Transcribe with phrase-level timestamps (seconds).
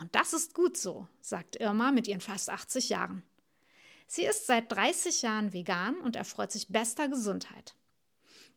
[0.00, 3.22] Und das ist gut so, sagt Irma mit ihren fast 80 Jahren.
[4.06, 7.74] Sie ist seit 30 Jahren vegan und erfreut sich bester Gesundheit.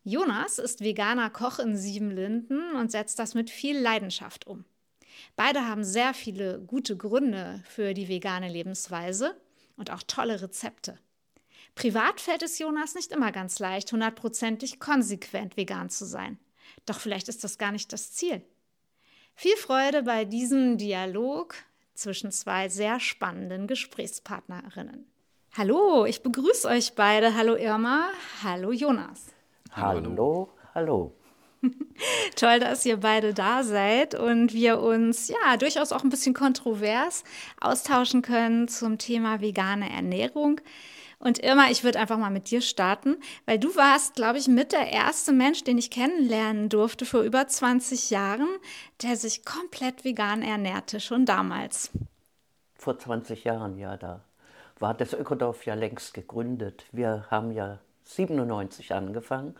[0.02, 4.64] Jonas ist veganer Koch in Siebenlinden und setzt das mit viel Leidenschaft um.
[5.36, 9.40] Beide haben sehr viele gute Gründe für die vegane Lebensweise
[9.76, 10.98] und auch tolle Rezepte.
[11.74, 16.38] Privat fällt es Jonas nicht immer ganz leicht, hundertprozentig konsequent vegan zu sein.
[16.86, 18.42] Doch vielleicht ist das gar nicht das Ziel.
[19.36, 21.54] Viel Freude bei diesem Dialog
[21.94, 25.06] zwischen zwei sehr spannenden Gesprächspartnerinnen.
[25.56, 27.34] Hallo, ich begrüße euch beide.
[27.36, 28.08] Hallo Irma,
[28.42, 29.26] hallo Jonas.
[29.72, 31.14] Hallo, hallo.
[32.36, 37.24] Toll, dass ihr beide da seid und wir uns ja durchaus auch ein bisschen kontrovers
[37.60, 40.60] austauschen können zum Thema vegane Ernährung.
[41.24, 44.72] Und Irma, ich würde einfach mal mit dir starten, weil du warst, glaube ich, mit
[44.72, 48.46] der erste Mensch, den ich kennenlernen durfte vor über 20 Jahren,
[49.02, 51.90] der sich komplett vegan ernährte, schon damals.
[52.76, 54.20] Vor 20 Jahren, ja, da
[54.78, 56.84] war das Ökodorf ja längst gegründet.
[56.92, 59.54] Wir haben ja 97 angefangen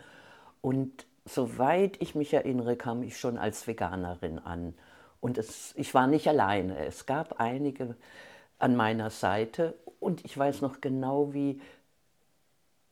[0.60, 4.74] und soweit ich mich erinnere, kam ich schon als Veganerin an.
[5.20, 6.84] Und es, ich war nicht alleine.
[6.84, 7.96] Es gab einige
[8.58, 9.74] an meiner Seite.
[10.00, 11.60] Und ich weiß noch genau, wie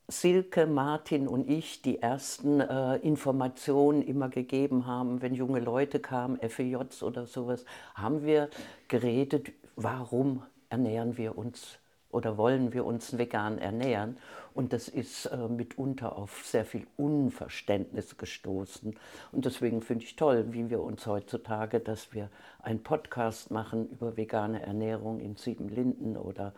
[0.08, 6.38] Silke, Martin und ich die ersten äh, Informationen immer gegeben haben, wenn junge Leute kamen,
[6.38, 8.50] FEJs oder sowas, haben wir
[8.88, 11.78] geredet, warum ernähren wir uns
[12.12, 14.16] oder wollen wir uns vegan ernähren.
[14.54, 18.96] Und das ist äh, mitunter auf sehr viel Unverständnis gestoßen.
[19.32, 22.28] Und deswegen finde ich toll, wie wir uns heutzutage, dass wir
[22.60, 26.52] einen Podcast machen über vegane Ernährung in Siebenlinden oder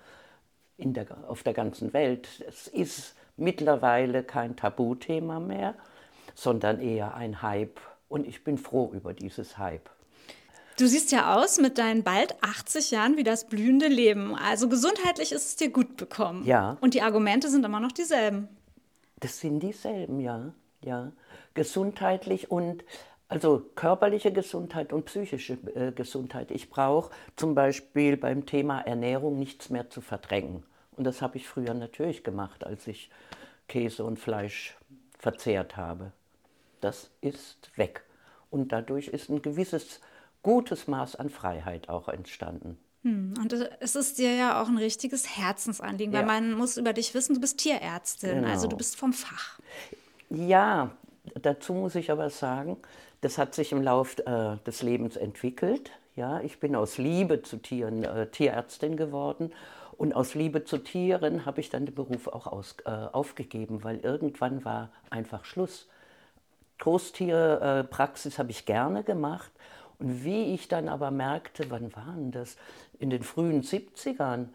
[0.77, 2.29] der, auf der ganzen Welt.
[2.47, 5.75] Es ist mittlerweile kein Tabuthema mehr,
[6.35, 7.81] sondern eher ein Hype.
[8.09, 9.89] Und ich bin froh über dieses Hype.
[10.77, 14.35] Du siehst ja aus mit deinen bald 80 Jahren wie das blühende Leben.
[14.35, 16.45] Also gesundheitlich ist es dir gut bekommen.
[16.45, 16.77] Ja.
[16.81, 18.49] Und die Argumente sind immer noch dieselben.
[19.21, 20.53] Das sind dieselben, ja.
[20.83, 21.13] ja.
[21.55, 22.85] Gesundheitlich und
[23.29, 26.51] also körperliche Gesundheit und psychische äh, Gesundheit.
[26.51, 30.65] Ich brauche zum Beispiel beim Thema Ernährung nichts mehr zu verdrängen.
[30.97, 33.11] Und das habe ich früher natürlich gemacht, als ich
[33.69, 34.77] Käse und Fleisch
[35.19, 36.13] verzehrt habe.
[36.81, 38.05] Das ist weg.
[38.51, 40.01] Und dadurch ist ein gewisses
[40.45, 42.79] gutes Maß an Freiheit auch entstanden.
[43.03, 46.21] Hm, und es ist dir ja auch ein richtiges Herzensanliegen, ja.
[46.21, 48.49] weil man muss über dich wissen, du bist Tierärztin, genau.
[48.49, 49.59] also du bist vom Fach.
[50.31, 50.93] Ja,
[51.43, 52.77] dazu muss ich aber sagen,
[53.21, 55.91] das hat sich im Laufe äh, des Lebens entwickelt.
[56.15, 59.53] Ja, ich bin aus Liebe zu Tieren äh, Tierärztin geworden
[59.97, 63.99] und aus Liebe zu Tieren habe ich dann den Beruf auch aus, äh, aufgegeben, weil
[64.01, 65.89] irgendwann war einfach Schluss.
[66.79, 69.51] Großtierpraxis habe ich gerne gemacht
[69.99, 72.57] und wie ich dann aber merkte, wann waren das?
[72.99, 74.49] In den frühen 70ern,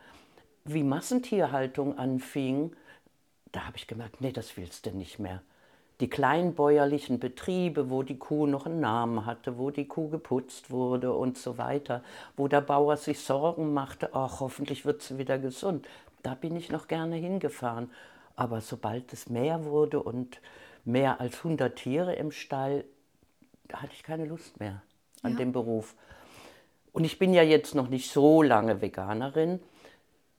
[0.66, 2.76] wie Massentierhaltung anfing,
[3.52, 5.42] da habe ich gemerkt, nee, das willst du nicht mehr.
[6.02, 11.14] Die kleinbäuerlichen Betriebe, wo die Kuh noch einen Namen hatte, wo die Kuh geputzt wurde
[11.14, 12.04] und so weiter,
[12.38, 15.88] wo der Bauer sich Sorgen machte, ach, hoffentlich wird sie wieder gesund.
[16.24, 17.92] Da bin ich noch gerne hingefahren.
[18.36, 20.40] Aber sobald es mehr wurde und
[20.86, 22.86] mehr als 100 Tiere im Stall,
[23.68, 24.82] da hatte ich keine Lust mehr
[25.24, 25.38] an ja.
[25.38, 25.96] dem Beruf.
[26.92, 29.60] Und ich bin ja jetzt noch nicht so lange Veganerin,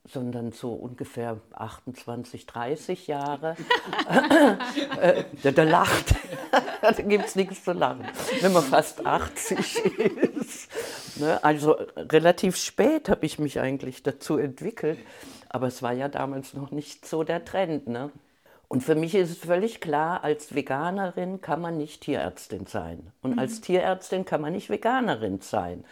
[0.08, 3.56] sondern so ungefähr 28, 30 Jahre.
[5.00, 6.14] äh, der, der, lacht.
[6.82, 8.06] da gibt es nichts zu lachen,
[8.41, 9.84] wenn man fast 80
[10.38, 10.68] ist.
[11.21, 11.42] Ne?
[11.44, 14.98] Also relativ spät habe ich mich eigentlich dazu entwickelt.
[15.48, 17.88] Aber es war ja damals noch nicht so der Trend.
[17.88, 18.10] Ne?
[18.70, 23.10] Und für mich ist es völlig klar, als Veganerin kann man nicht Tierärztin sein.
[23.20, 23.40] Und mhm.
[23.40, 25.84] als Tierärztin kann man nicht Veganerin sein.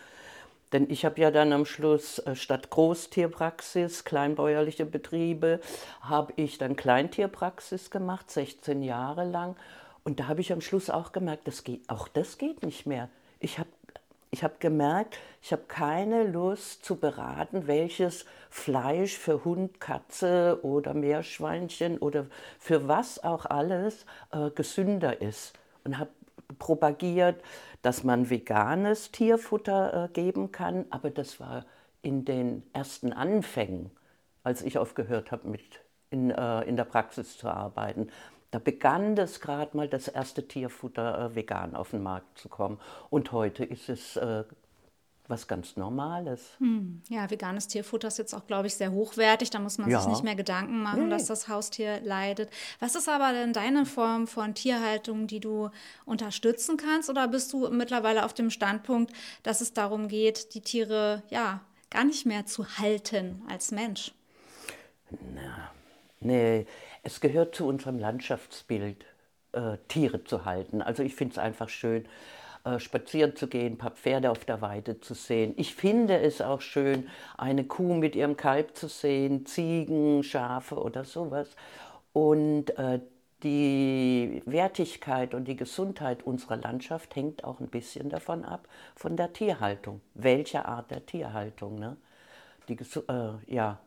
[0.72, 5.58] Denn ich habe ja dann am Schluss äh, statt Großtierpraxis, kleinbäuerliche Betriebe,
[6.02, 9.56] habe ich dann Kleintierpraxis gemacht, 16 Jahre lang.
[10.04, 13.08] Und da habe ich am Schluss auch gemerkt, das geht, auch das geht nicht mehr.
[13.40, 13.70] Ich habe
[14.30, 20.94] ich habe gemerkt, ich habe keine Lust zu beraten, welches Fleisch für Hund, Katze oder
[20.94, 22.26] Meerschweinchen oder
[22.58, 25.54] für was auch alles äh, gesünder ist.
[25.84, 26.10] Und habe
[26.58, 27.42] propagiert,
[27.82, 31.64] dass man veganes Tierfutter äh, geben kann, aber das war
[32.02, 33.90] in den ersten Anfängen,
[34.42, 35.62] als ich aufgehört habe, mit
[36.10, 38.10] in, äh, in der Praxis zu arbeiten,
[38.50, 42.78] da begann das gerade mal, das erste Tierfutter äh, vegan auf den Markt zu kommen.
[43.10, 44.44] Und heute ist es äh,
[45.28, 46.56] was ganz Normales.
[46.58, 47.02] Hm.
[47.08, 49.50] Ja, veganes Tierfutter ist jetzt auch, glaube ich, sehr hochwertig.
[49.50, 50.00] Da muss man ja.
[50.00, 51.10] sich nicht mehr Gedanken machen, nee.
[51.10, 52.50] dass das Haustier leidet.
[52.80, 55.68] Was ist aber denn deine Form von Tierhaltung, die du
[56.06, 57.10] unterstützen kannst?
[57.10, 59.12] Oder bist du mittlerweile auf dem Standpunkt,
[59.42, 61.60] dass es darum geht, die Tiere ja
[61.90, 64.12] gar nicht mehr zu halten als Mensch?
[65.10, 65.70] Na,
[66.20, 66.66] nee,
[67.02, 69.04] es gehört zu unserem Landschaftsbild,
[69.52, 70.82] äh, Tiere zu halten.
[70.82, 72.06] Also ich finde es einfach schön,
[72.64, 75.54] äh, spazieren zu gehen, ein paar Pferde auf der Weide zu sehen.
[75.56, 81.04] Ich finde es auch schön, eine Kuh mit ihrem Kalb zu sehen, Ziegen, Schafe oder
[81.04, 81.48] sowas.
[82.12, 83.00] Und äh,
[83.42, 88.66] die Wertigkeit und die Gesundheit unserer Landschaft hängt auch ein bisschen davon ab,
[88.96, 90.00] von der Tierhaltung.
[90.14, 91.78] Welche Art der Tierhaltung?
[91.78, 91.96] Ne?
[92.68, 93.78] Die, äh, ja.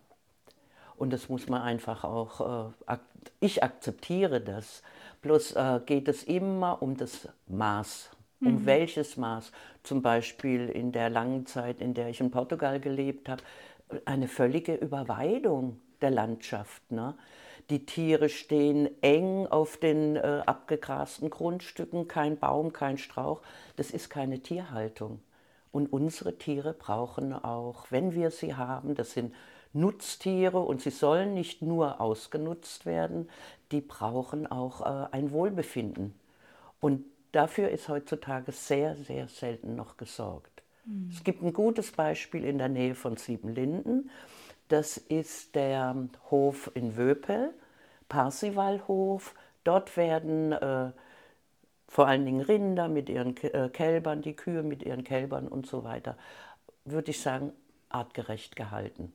[1.01, 2.97] Und das muss man einfach auch, äh,
[3.39, 4.83] ich akzeptiere das.
[5.23, 8.11] Bloß äh, geht es immer um das Maß.
[8.39, 8.65] Um mhm.
[8.67, 9.51] welches Maß?
[9.81, 13.41] Zum Beispiel in der langen Zeit, in der ich in Portugal gelebt habe,
[14.05, 16.91] eine völlige Überweidung der Landschaft.
[16.91, 17.15] Ne?
[17.71, 23.41] Die Tiere stehen eng auf den äh, abgegrasten Grundstücken, kein Baum, kein Strauch.
[23.75, 25.19] Das ist keine Tierhaltung.
[25.71, 29.33] Und unsere Tiere brauchen auch, wenn wir sie haben, das sind
[29.73, 33.29] Nutztiere und sie sollen nicht nur ausgenutzt werden,
[33.71, 36.13] die brauchen auch äh, ein Wohlbefinden.
[36.79, 40.63] Und Dafür ist heutzutage sehr, sehr selten noch gesorgt.
[40.85, 41.09] Mhm.
[41.11, 44.09] Es gibt ein gutes Beispiel in der Nähe von Siebenlinden.
[44.67, 45.95] Das ist der
[46.29, 47.53] Hof in Wöpel,
[48.09, 49.33] Parsivalhof.
[49.63, 50.91] Dort werden äh,
[51.87, 55.83] vor allen Dingen Rinder mit ihren äh, Kälbern, die Kühe mit ihren Kälbern und so
[55.83, 56.17] weiter,
[56.83, 57.53] würde ich sagen,
[57.89, 59.13] artgerecht gehalten.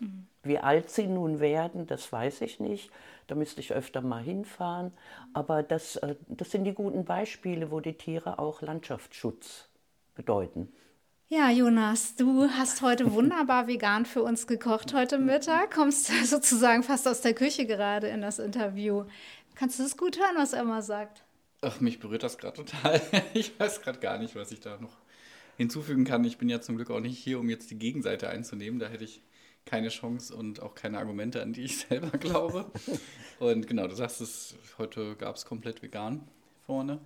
[0.00, 0.26] Mhm.
[0.42, 2.90] Wie alt sie nun werden, das weiß ich nicht.
[3.26, 4.92] Da müsste ich öfter mal hinfahren.
[5.32, 9.68] Aber das, äh, das sind die guten Beispiele, wo die Tiere auch Landschaftsschutz
[10.14, 10.72] bedeuten.
[11.28, 17.08] Ja, Jonas, du hast heute wunderbar vegan für uns gekocht heute Mittag, kommst sozusagen fast
[17.08, 19.04] aus der Küche gerade in das Interview.
[19.54, 21.24] Kannst du das gut hören, was immer sagt?
[21.62, 23.00] Ach, mich berührt das gerade total.
[23.34, 24.96] Ich weiß gerade gar nicht, was ich da noch
[25.56, 26.24] hinzufügen kann.
[26.24, 28.78] Ich bin ja zum Glück auch nicht hier, um jetzt die Gegenseite einzunehmen.
[28.78, 29.22] Da hätte ich
[29.66, 32.70] keine Chance und auch keine Argumente, an die ich selber glaube.
[33.38, 36.28] und genau, du sagst es, heute gab es komplett vegan
[36.66, 37.00] vorne.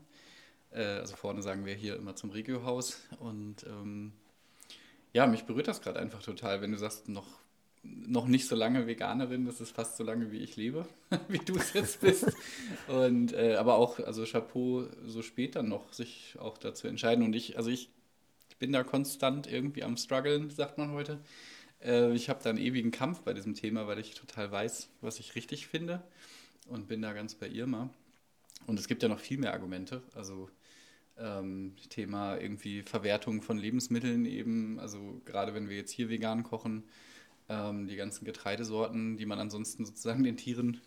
[0.70, 3.00] Äh, also vorne sagen wir hier immer zum Regiohaus.
[3.20, 4.12] Und ähm,
[5.12, 7.26] ja, mich berührt das gerade einfach total, wenn du sagst, noch,
[7.82, 10.86] noch nicht so lange Veganerin, das ist fast so lange, wie ich lebe,
[11.28, 12.26] wie du es jetzt bist.
[12.88, 17.24] Und äh, aber auch, also Chapeau, so spät dann noch sich auch dazu entscheiden.
[17.24, 17.90] Und ich, also ich
[18.58, 21.20] bin da konstant irgendwie am struggeln, sagt man heute.
[21.82, 25.18] Äh, ich habe da einen ewigen Kampf bei diesem Thema, weil ich total weiß, was
[25.18, 26.02] ich richtig finde
[26.68, 27.90] und bin da ganz bei Irma.
[28.66, 30.02] Und es gibt ja noch viel mehr Argumente.
[30.14, 30.50] Also
[31.16, 34.78] ähm, Thema irgendwie Verwertung von Lebensmitteln eben.
[34.80, 36.84] Also gerade wenn wir jetzt hier vegan kochen,
[37.48, 40.80] ähm, die ganzen Getreidesorten, die man ansonsten sozusagen den Tieren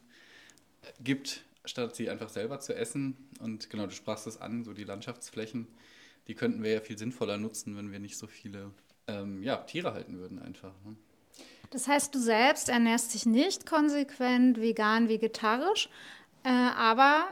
[0.99, 3.17] gibt, statt sie einfach selber zu essen.
[3.39, 5.67] Und genau, du sprachst es an, so die Landschaftsflächen,
[6.27, 8.71] die könnten wir ja viel sinnvoller nutzen, wenn wir nicht so viele
[9.07, 10.73] ähm, ja, Tiere halten würden einfach.
[10.85, 10.95] Ne?
[11.71, 15.89] Das heißt, du selbst ernährst dich nicht konsequent vegan, vegetarisch,
[16.43, 17.29] äh, aber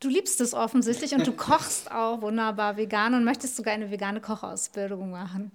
[0.00, 4.20] du liebst es offensichtlich und du kochst auch wunderbar vegan und möchtest sogar eine vegane
[4.20, 5.52] Kochausbildung machen.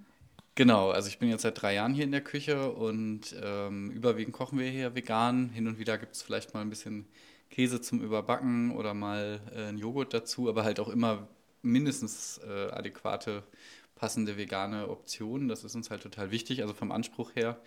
[0.55, 4.33] Genau, also ich bin jetzt seit drei Jahren hier in der Küche und ähm, überwiegend
[4.33, 5.49] kochen wir hier vegan.
[5.49, 7.07] Hin und wieder gibt es vielleicht mal ein bisschen
[7.49, 11.27] Käse zum Überbacken oder mal äh, einen Joghurt dazu, aber halt auch immer
[11.61, 13.43] mindestens äh, adäquate
[14.01, 15.48] passende vegane Optionen.
[15.48, 17.62] Das ist uns halt total wichtig, also vom Anspruch her.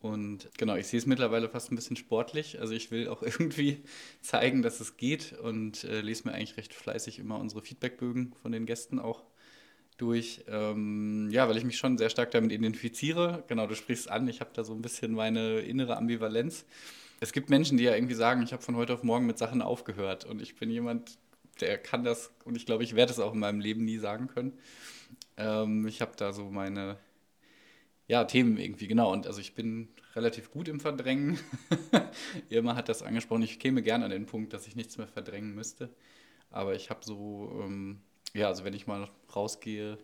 [0.00, 2.58] Und genau, ich sehe es mittlerweile fast ein bisschen sportlich.
[2.60, 3.82] Also ich will auch irgendwie
[4.22, 8.52] zeigen, dass es geht und äh, lese mir eigentlich recht fleißig immer unsere Feedbackbögen von
[8.52, 9.24] den Gästen auch
[9.98, 10.44] durch.
[10.48, 13.44] Ähm, ja, weil ich mich schon sehr stark damit identifiziere.
[13.46, 16.64] Genau, du sprichst an, ich habe da so ein bisschen meine innere Ambivalenz.
[17.20, 19.60] Es gibt Menschen, die ja irgendwie sagen, ich habe von heute auf morgen mit Sachen
[19.60, 21.18] aufgehört und ich bin jemand,
[21.60, 24.28] der kann das und ich glaube, ich werde es auch in meinem Leben nie sagen
[24.28, 24.54] können.
[25.36, 26.98] Ähm, ich habe da so meine
[28.08, 29.12] ja, Themen irgendwie, genau.
[29.12, 31.38] Und also ich bin relativ gut im Verdrängen.
[32.48, 33.42] Irma hat das angesprochen.
[33.42, 35.90] Ich käme gerne an den Punkt, dass ich nichts mehr verdrängen müsste.
[36.50, 38.00] Aber ich habe so, ähm,
[38.32, 39.98] ja, also wenn ich mal rausgehe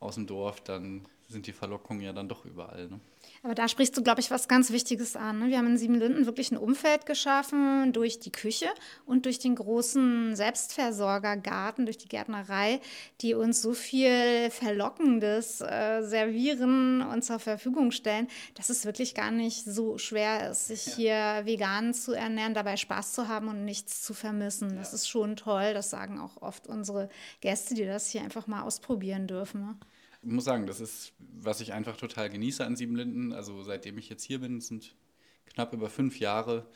[0.00, 2.88] aus dem Dorf, dann sind die Verlockungen ja dann doch überall.
[2.88, 3.00] Ne?
[3.44, 5.40] Aber da sprichst du, glaube ich, was ganz Wichtiges an.
[5.40, 5.48] Ne?
[5.48, 8.68] Wir haben in Siebenlinden wirklich ein Umfeld geschaffen durch die Küche
[9.04, 12.80] und durch den großen Selbstversorgergarten, durch die Gärtnerei,
[13.20, 19.30] die uns so viel Verlockendes äh, servieren und zur Verfügung stellen, dass es wirklich gar
[19.30, 21.36] nicht so schwer ist, sich ja.
[21.36, 24.74] hier vegan zu ernähren, dabei Spaß zu haben und nichts zu vermissen.
[24.76, 24.94] Das ja.
[24.94, 25.74] ist schon toll.
[25.74, 27.10] Das sagen auch oft unsere
[27.42, 29.60] Gäste, die das hier einfach mal ausprobieren dürfen.
[29.60, 29.76] Ne?
[30.24, 33.32] Ich muss sagen, das ist, was ich einfach total genieße an Siebenlinden.
[33.32, 34.94] Also seitdem ich jetzt hier bin, sind
[35.46, 36.66] knapp über fünf Jahre.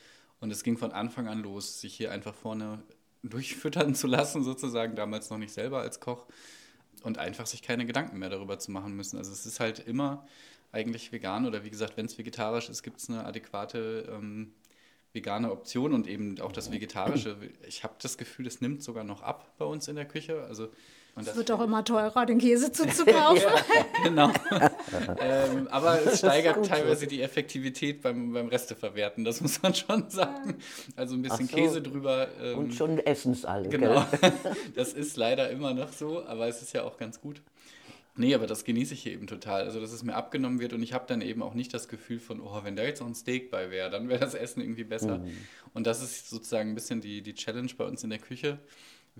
[0.41, 2.83] Und es ging von Anfang an los, sich hier einfach vorne
[3.23, 6.27] durchfüttern zu lassen, sozusagen, damals noch nicht selber als Koch.
[7.03, 9.19] Und einfach sich keine Gedanken mehr darüber zu machen müssen.
[9.19, 10.27] Also es ist halt immer
[10.73, 14.53] eigentlich vegan oder wie gesagt, wenn es vegetarisch ist, gibt es eine adäquate ähm,
[15.13, 17.37] vegane Option und eben auch das Vegetarische.
[17.67, 20.45] Ich habe das Gefühl, es nimmt sogar noch ab bei uns in der Küche.
[20.45, 20.69] Also
[21.21, 23.43] es wird doch immer teurer, den Käse zuzukaufen.
[23.75, 24.33] ja, genau.
[25.21, 30.57] ähm, aber es steigert teilweise die Effektivität beim, beim Resteverwerten, das muss man schon sagen.
[30.97, 31.57] Also ein bisschen so.
[31.57, 32.29] Käse drüber.
[32.41, 33.69] Ähm, Und schon essen es alle.
[33.69, 34.05] Genau.
[34.75, 37.43] das ist leider immer noch so, aber es ist ja auch ganz gut.
[38.17, 39.63] Nee, aber das genieße ich hier eben total.
[39.63, 42.19] Also, dass es mir abgenommen wird und ich habe dann eben auch nicht das Gefühl
[42.19, 44.83] von, oh, wenn da jetzt noch ein Steak bei wäre, dann wäre das Essen irgendwie
[44.83, 45.19] besser.
[45.19, 45.37] Mhm.
[45.73, 48.59] Und das ist sozusagen ein bisschen die, die Challenge bei uns in der Küche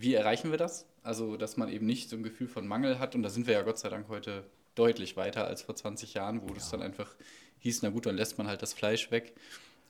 [0.01, 0.87] wie erreichen wir das?
[1.09, 3.15] Also, dass man eben nicht so ein Gefühl von Mangel hat.
[3.15, 6.43] Und da sind wir ja Gott sei Dank heute deutlich weiter als vor 20 Jahren,
[6.43, 6.55] wo ja.
[6.57, 7.17] das dann einfach
[7.61, 9.33] hieß, na gut, dann lässt man halt das Fleisch weg.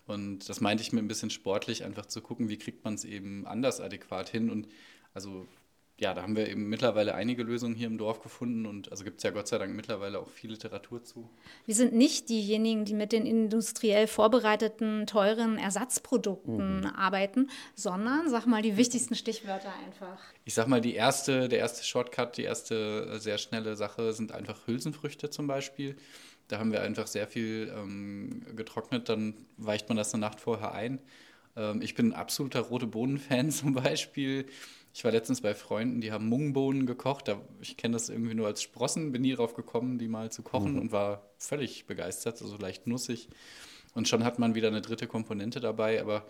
[0.07, 3.05] Und das meinte ich mir ein bisschen sportlich, einfach zu gucken, wie kriegt man es
[3.05, 4.49] eben anders adäquat hin.
[4.49, 4.69] Und
[5.13, 5.49] also
[6.01, 9.19] ja, da haben wir eben mittlerweile einige Lösungen hier im Dorf gefunden und also gibt
[9.19, 11.29] es ja Gott sei Dank mittlerweile auch viel Literatur zu.
[11.67, 16.87] Wir sind nicht diejenigen, die mit den industriell vorbereiteten, teuren Ersatzprodukten mhm.
[16.87, 20.21] arbeiten, sondern, sag mal, die wichtigsten Stichwörter einfach.
[20.45, 24.31] Ich sag mal, die erste, der erste Shortcut, die erste äh, sehr schnelle Sache sind
[24.31, 25.97] einfach Hülsenfrüchte zum Beispiel.
[26.47, 30.73] Da haben wir einfach sehr viel ähm, getrocknet, dann weicht man das eine Nacht vorher
[30.73, 31.01] ein.
[31.57, 34.47] Ähm, ich bin ein absoluter rote Bohnen-Fan zum Beispiel.
[34.99, 37.33] Ich war letztens bei Freunden, die haben Mungbohnen gekocht.
[37.61, 40.73] Ich kenne das irgendwie nur als Sprossen, bin nie drauf gekommen, die mal zu kochen
[40.73, 40.81] mhm.
[40.81, 43.29] und war völlig begeistert, also leicht nussig.
[43.95, 46.01] Und schon hat man wieder eine dritte Komponente dabei.
[46.01, 46.27] Aber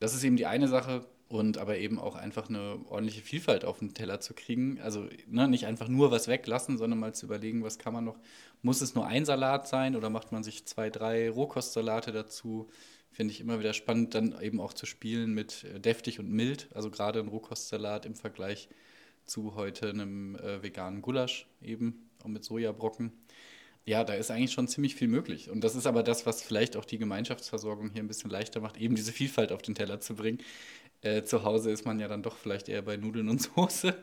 [0.00, 3.78] das ist eben die eine Sache und aber eben auch einfach eine ordentliche Vielfalt auf
[3.78, 4.78] den Teller zu kriegen.
[4.82, 8.18] Also ne, nicht einfach nur was weglassen, sondern mal zu überlegen, was kann man noch.
[8.60, 12.68] Muss es nur ein Salat sein oder macht man sich zwei, drei Rohkostsalate dazu?
[13.12, 16.68] Finde ich immer wieder spannend, dann eben auch zu spielen mit äh, deftig und mild.
[16.74, 18.68] Also gerade ein Rohkostsalat im Vergleich
[19.26, 23.12] zu heute einem äh, veganen Gulasch eben und mit Sojabrocken.
[23.84, 25.50] Ja, da ist eigentlich schon ziemlich viel möglich.
[25.50, 28.76] Und das ist aber das, was vielleicht auch die Gemeinschaftsversorgung hier ein bisschen leichter macht,
[28.76, 30.38] eben diese Vielfalt auf den Teller zu bringen.
[31.02, 33.96] Äh, zu Hause ist man ja dann doch vielleicht eher bei Nudeln und Soße.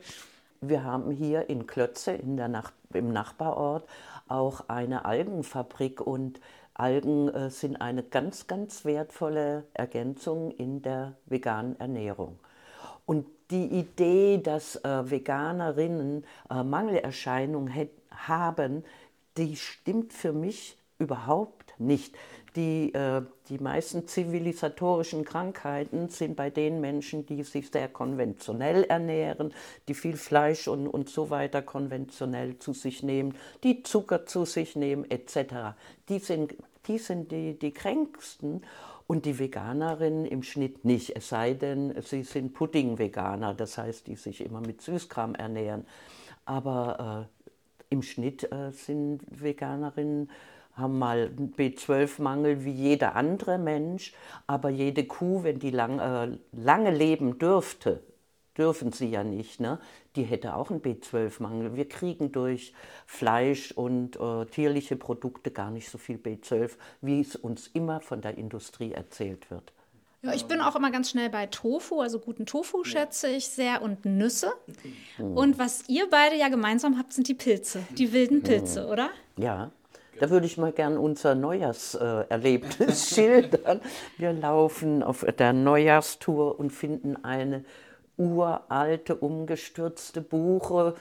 [0.61, 3.87] Wir haben hier in Klötze in der Nach im Nachbarort
[4.27, 6.39] auch eine Algenfabrik und
[6.79, 12.39] Algen äh, sind eine ganz, ganz wertvolle Ergänzung in der veganen Ernährung.
[13.05, 18.84] Und die Idee, dass äh, Veganerinnen äh, Mangelerscheinungen haben,
[19.38, 22.15] die stimmt für mich überhaupt nicht.
[22.57, 29.53] Die, äh, die meisten zivilisatorischen Krankheiten sind bei den Menschen, die sich sehr konventionell ernähren,
[29.87, 34.75] die viel Fleisch und, und so weiter konventionell zu sich nehmen, die Zucker zu sich
[34.75, 35.77] nehmen etc.
[36.09, 36.55] Die sind
[36.87, 38.63] die, sind die, die kränksten
[39.07, 44.15] und die Veganerinnen im Schnitt nicht, es sei denn, sie sind Pudding-Veganer, das heißt, die
[44.15, 45.85] sich immer mit Süßkram ernähren.
[46.45, 50.29] Aber äh, im Schnitt äh, sind Veganerinnen
[50.77, 54.13] haben mal einen B12-Mangel wie jeder andere Mensch,
[54.46, 58.03] aber jede Kuh, wenn die lang, äh, lange leben dürfte,
[58.57, 59.79] dürfen sie ja nicht, ne?
[60.15, 61.75] die hätte auch einen B12-Mangel.
[61.75, 62.74] Wir kriegen durch
[63.05, 68.22] Fleisch und äh, tierliche Produkte gar nicht so viel B12, wie es uns immer von
[68.22, 69.72] der Industrie erzählt wird.
[70.24, 73.84] Ja, ich bin auch immer ganz schnell bei Tofu, also guten Tofu schätze ich sehr
[73.84, 74.51] und Nüsse.
[75.19, 75.38] Mhm.
[75.38, 78.89] Und was ihr beide ja gemeinsam habt, sind die Pilze, die wilden Pilze, mhm.
[78.89, 79.10] oder?
[79.38, 79.72] Ja.
[80.19, 83.81] Da würde ich mal gern unser Neujahrserlebnis schildern.
[84.17, 87.63] Wir laufen auf der Neujahrstour und finden eine
[88.17, 90.95] uralte, umgestürzte Buche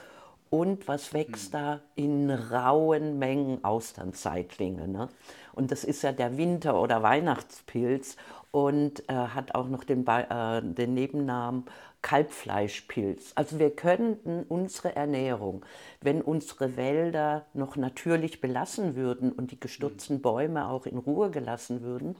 [0.49, 1.51] und was wächst hm.
[1.51, 4.87] da in rauen Mengen Austernzeitlinge.
[4.87, 5.09] Ne?
[5.53, 8.15] Und das ist ja der Winter- oder Weihnachtspilz
[8.51, 11.65] und äh, hat auch noch den, äh, den Nebennamen
[12.01, 13.33] Kalbfleischpilz.
[13.35, 15.65] Also wir könnten unsere Ernährung,
[16.01, 21.81] wenn unsere Wälder noch natürlich belassen würden und die gestutzten Bäume auch in Ruhe gelassen
[21.81, 22.15] würden,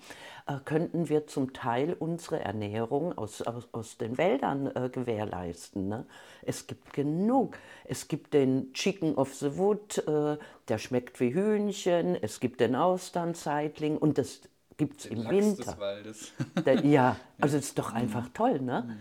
[0.47, 5.87] äh, könnten wir zum Teil unsere Ernährung aus, aus, aus den Wäldern äh, gewährleisten.
[5.87, 6.05] Ne?
[6.41, 7.57] Es gibt genug.
[7.85, 12.15] Es gibt den Chicken of the Wood, äh, der schmeckt wie Hühnchen.
[12.21, 14.41] Es gibt den Austernzeitling und das
[14.77, 15.63] gibt es im Lachs Winter.
[15.63, 16.31] des Waldes.
[16.65, 18.97] Der, ja, also es ist doch einfach toll, ne?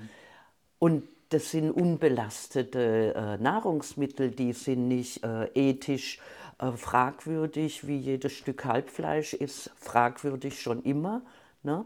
[0.78, 6.21] Und das sind unbelastete äh, Nahrungsmittel, die sind nicht äh, ethisch
[6.59, 11.23] äh, fragwürdig, wie jedes Stück Halbfleisch ist fragwürdig schon immer.
[11.62, 11.85] Ne?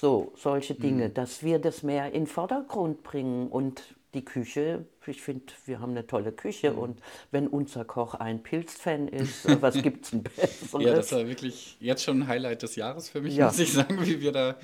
[0.00, 3.82] So, solche Dinge, dass wir das mehr in den Vordergrund bringen und
[4.14, 7.00] die Küche, ich finde, wir haben eine tolle Küche und
[7.32, 10.72] wenn unser Koch ein Pilzfan ist, was gibt es denn Besseres?
[10.80, 13.46] Ja, das war wirklich jetzt schon ein Highlight des Jahres für mich, Ja.
[13.46, 14.56] muss ich sagen, wie wir da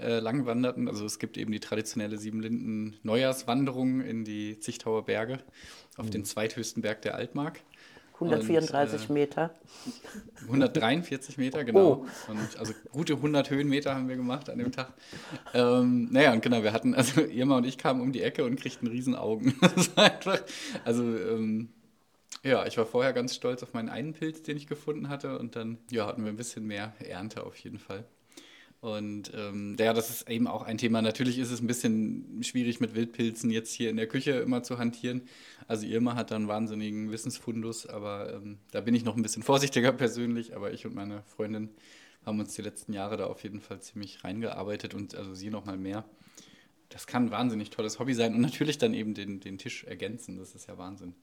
[0.00, 0.88] äh, lang wanderten.
[0.88, 5.40] Also es gibt eben die traditionelle Siebenlinden Neujahrswanderung in die Zichtauer Berge
[5.96, 6.10] auf Mhm.
[6.10, 7.60] den zweithöchsten Berg der Altmark.
[8.20, 9.54] 134 Und, äh, Meter.
[10.46, 12.04] 143 Meter, genau.
[12.28, 12.30] Oh.
[12.30, 14.92] Und also gute 100 Höhenmeter haben wir gemacht an dem Tag.
[15.54, 18.56] Ähm, naja, und genau, wir hatten, also Irma und ich kamen um die Ecke und
[18.56, 19.54] kriegten Riesenaugen.
[19.74, 20.40] Das war einfach,
[20.84, 21.70] also ähm,
[22.42, 25.56] ja, ich war vorher ganz stolz auf meinen einen Pilz, den ich gefunden hatte und
[25.56, 28.04] dann ja, hatten wir ein bisschen mehr Ernte auf jeden Fall.
[28.80, 31.02] Und ähm, ja, das ist eben auch ein Thema.
[31.02, 34.78] Natürlich ist es ein bisschen schwierig mit Wildpilzen jetzt hier in der Küche immer zu
[34.78, 35.22] hantieren.
[35.66, 39.42] Also Irma hat da einen wahnsinnigen Wissensfundus, aber ähm, da bin ich noch ein bisschen
[39.42, 40.56] vorsichtiger persönlich.
[40.56, 41.68] Aber ich und meine Freundin
[42.24, 45.66] haben uns die letzten Jahre da auf jeden Fall ziemlich reingearbeitet und also sie noch
[45.66, 46.04] mal mehr.
[46.88, 50.38] Das kann ein wahnsinnig tolles Hobby sein und natürlich dann eben den, den Tisch ergänzen.
[50.38, 51.14] Das ist ja Wahnsinn.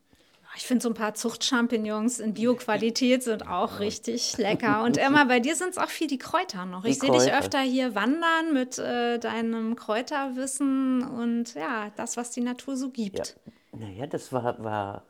[0.57, 4.83] Ich finde so ein paar Zuchtchampignons in Bioqualität sind auch richtig lecker.
[4.85, 6.83] Und Emma, bei dir sind es auch viel die Kräuter noch.
[6.83, 12.31] Die Ich sehe dich öfter hier wandern mit äh, deinem Kräuterwissen und ja, das, was
[12.31, 12.91] die Natur so Ja.
[12.93, 13.37] gibt.
[13.71, 15.03] Naja, das war, war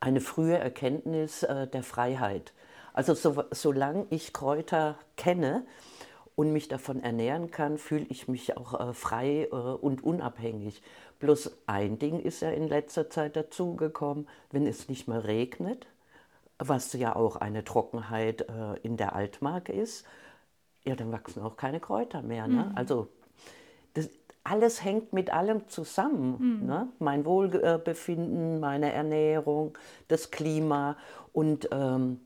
[0.00, 2.52] eine frühe Erkenntnis äh, der Freiheit.
[2.94, 5.66] Also so, solange ich Kräuter kenne
[6.36, 10.82] und mich davon ernähren kann, fühle ich mich auch äh, frei äh, und unabhängig.
[11.18, 15.86] Bloß ein Ding ist ja in letzter Zeit dazugekommen, wenn es nicht mehr regnet,
[16.58, 20.06] was ja auch eine Trockenheit äh, in der Altmark ist,
[20.84, 22.48] ja, dann wachsen auch keine Kräuter mehr.
[22.48, 22.72] Ne?
[22.74, 23.08] Also
[23.94, 24.08] das,
[24.44, 26.66] alles hängt mit allem zusammen.
[26.66, 26.88] Ne?
[26.98, 29.76] Mein Wohlbefinden, meine Ernährung,
[30.08, 30.96] das Klima
[31.32, 32.20] und ähm,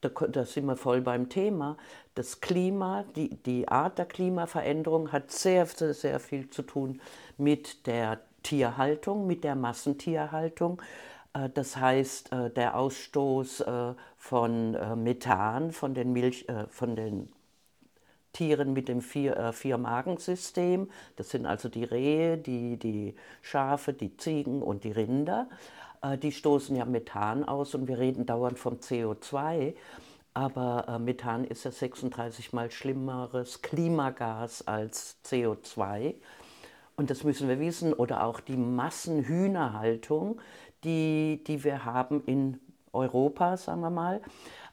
[0.00, 1.76] da, da sind wir voll beim Thema.
[2.16, 7.00] Das Klima, die, die Art der Klimaveränderung hat sehr, sehr, sehr viel zu tun
[7.36, 10.80] mit der Tierhaltung, mit der Massentierhaltung.
[11.34, 17.28] Äh, Das heißt, äh, der Ausstoß äh, von Methan, von den, Milch, von den
[18.32, 20.90] Tieren mit dem vier, Vier-Magen-System.
[21.16, 25.48] Das sind also die Rehe, die, die Schafe, die Ziegen und die Rinder.
[26.22, 29.74] Die stoßen ja Methan aus und wir reden dauernd vom CO2.
[30.36, 36.16] Aber äh, Methan ist ja 36 mal schlimmeres Klimagas als CO2.
[36.96, 37.94] Und das müssen wir wissen.
[37.94, 40.40] Oder auch die Massenhühnerhaltung,
[40.84, 42.60] die, die wir haben in
[42.92, 44.20] Europa, sagen wir mal.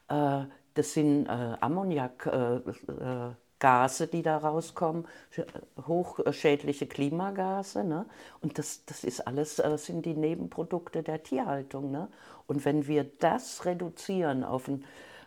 [0.08, 5.46] Äh, das sind äh, Ammoniakgase, Gase, die da rauskommen, sch-
[5.86, 7.84] hochschädliche Klimagase.
[7.84, 8.04] Ne?
[8.42, 11.90] Und das, das ist alles, äh, sind die Nebenprodukte der Tierhaltung.
[11.90, 12.08] Ne?
[12.46, 14.84] Und wenn wir das reduzieren auf ein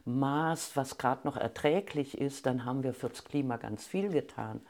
[0.07, 4.61] Maß, was gerade noch erträglich ist, dann haben wir fürs Klima ganz viel getan.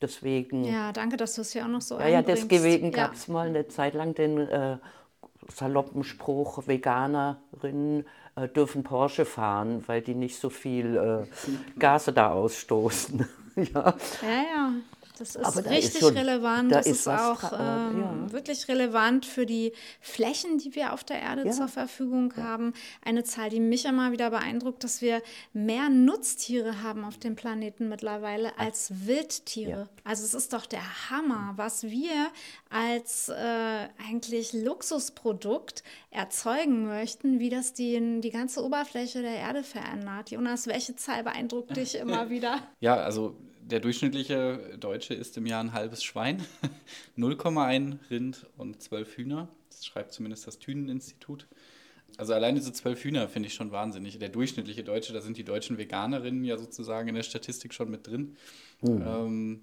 [0.00, 3.06] Deswegen, ja, danke, dass du es hier auch noch so ja, ja deswegen Ja.
[3.06, 4.78] gab es mal eine Zeit lang den äh,
[5.52, 12.30] saloppen Spruch, Veganerinnen äh, dürfen Porsche fahren, weil die nicht so viel äh, Gase da
[12.30, 13.28] ausstoßen.
[13.56, 13.64] ja.
[13.74, 13.94] Ja,
[14.54, 14.72] ja.
[15.18, 16.70] Das ist Aber da ist richtig schon- relevant.
[16.72, 18.32] da das ist ist, auch äh, ähm, ja.
[18.32, 21.52] wirklich relevant für die Flächen, die wir auf der Erde Ja.
[21.52, 22.72] zur Verfügung haben.
[23.04, 27.88] Eine Zahl, die mich immer wieder beeindruckt, dass wir mehr Nutztiere haben auf dem Planeten
[27.88, 29.70] mittlerweile als Wildtiere.
[29.70, 29.88] Ja.
[30.04, 32.28] Also es ist doch der Hammer, was wir
[32.70, 40.30] als äh, eigentlich Luxusprodukt erzeugen möchten, wie das die, die ganze Oberfläche der Erde verändert.
[40.30, 42.58] Jonas, welche Zahl beeindruckt dich immer wieder?
[42.80, 43.36] Ja, also
[43.70, 46.44] der durchschnittliche Deutsche isst im Jahr ein halbes Schwein,
[47.18, 49.48] 0,1 Rind und 12 Hühner.
[49.68, 51.46] Das schreibt zumindest das Thünen-Institut.
[52.16, 54.18] Also allein diese zwölf Hühner finde ich schon wahnsinnig.
[54.18, 58.06] Der durchschnittliche Deutsche, da sind die deutschen Veganerinnen ja sozusagen in der Statistik schon mit
[58.06, 58.36] drin.
[59.06, 59.62] Ähm,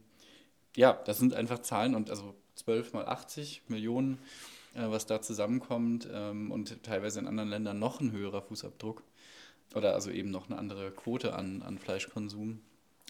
[0.75, 4.19] ja, das sind einfach Zahlen und also 12 mal 80 Millionen,
[4.75, 9.03] äh, was da zusammenkommt ähm, und teilweise in anderen Ländern noch ein höherer Fußabdruck
[9.73, 12.61] oder also eben noch eine andere Quote an, an Fleischkonsum.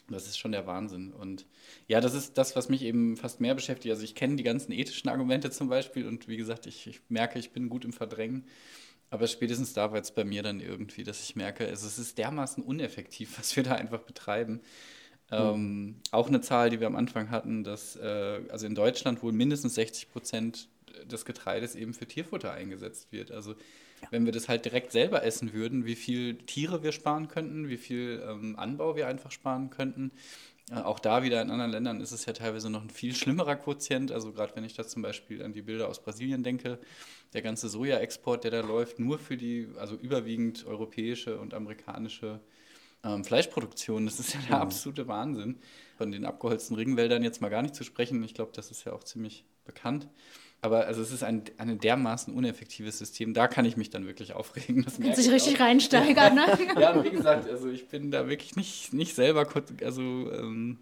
[0.09, 1.13] Das ist schon der Wahnsinn.
[1.13, 1.45] Und
[1.87, 3.91] ja, das ist das, was mich eben fast mehr beschäftigt.
[3.91, 7.39] Also ich kenne die ganzen ethischen Argumente zum Beispiel und wie gesagt, ich, ich merke,
[7.39, 8.45] ich bin gut im Verdrängen.
[9.09, 12.17] Aber spätestens da war es bei mir dann irgendwie, dass ich merke, also es ist
[12.17, 14.61] dermaßen uneffektiv, was wir da einfach betreiben.
[15.31, 15.37] Mhm.
[15.37, 19.31] Ähm, auch eine Zahl, die wir am Anfang hatten, dass äh, also in Deutschland wohl
[19.31, 20.69] mindestens 60 Prozent
[21.05, 23.31] des Getreides eben für Tierfutter eingesetzt wird.
[23.31, 23.55] Also
[24.01, 24.07] ja.
[24.11, 27.77] wenn wir das halt direkt selber essen würden, wie viel Tiere wir sparen könnten, wie
[27.77, 30.11] viel ähm, Anbau wir einfach sparen könnten.
[30.71, 33.55] Äh, auch da wieder in anderen Ländern ist es ja teilweise noch ein viel schlimmerer
[33.55, 34.11] Quotient.
[34.11, 36.79] Also gerade wenn ich da zum Beispiel an die Bilder aus Brasilien denke,
[37.33, 42.39] der ganze Sojaexport, der da läuft, nur für die, also überwiegend europäische und amerikanische
[43.03, 44.63] ähm, Fleischproduktion, das ist ja der mhm.
[44.63, 45.59] absolute Wahnsinn.
[45.97, 48.23] Von den abgeholzten Regenwäldern jetzt mal gar nicht zu sprechen.
[48.23, 50.07] Ich glaube, das ist ja auch ziemlich bekannt.
[50.65, 54.33] Aber also es ist ein, ein dermaßen uneffektives System, da kann ich mich dann wirklich
[54.33, 54.83] aufregen.
[54.83, 55.59] Das Kann sich richtig auch.
[55.59, 56.57] reinsteigern, ne?
[56.79, 59.47] ja, und wie gesagt, also ich bin da wirklich nicht, nicht selber
[59.83, 60.79] also, ähm,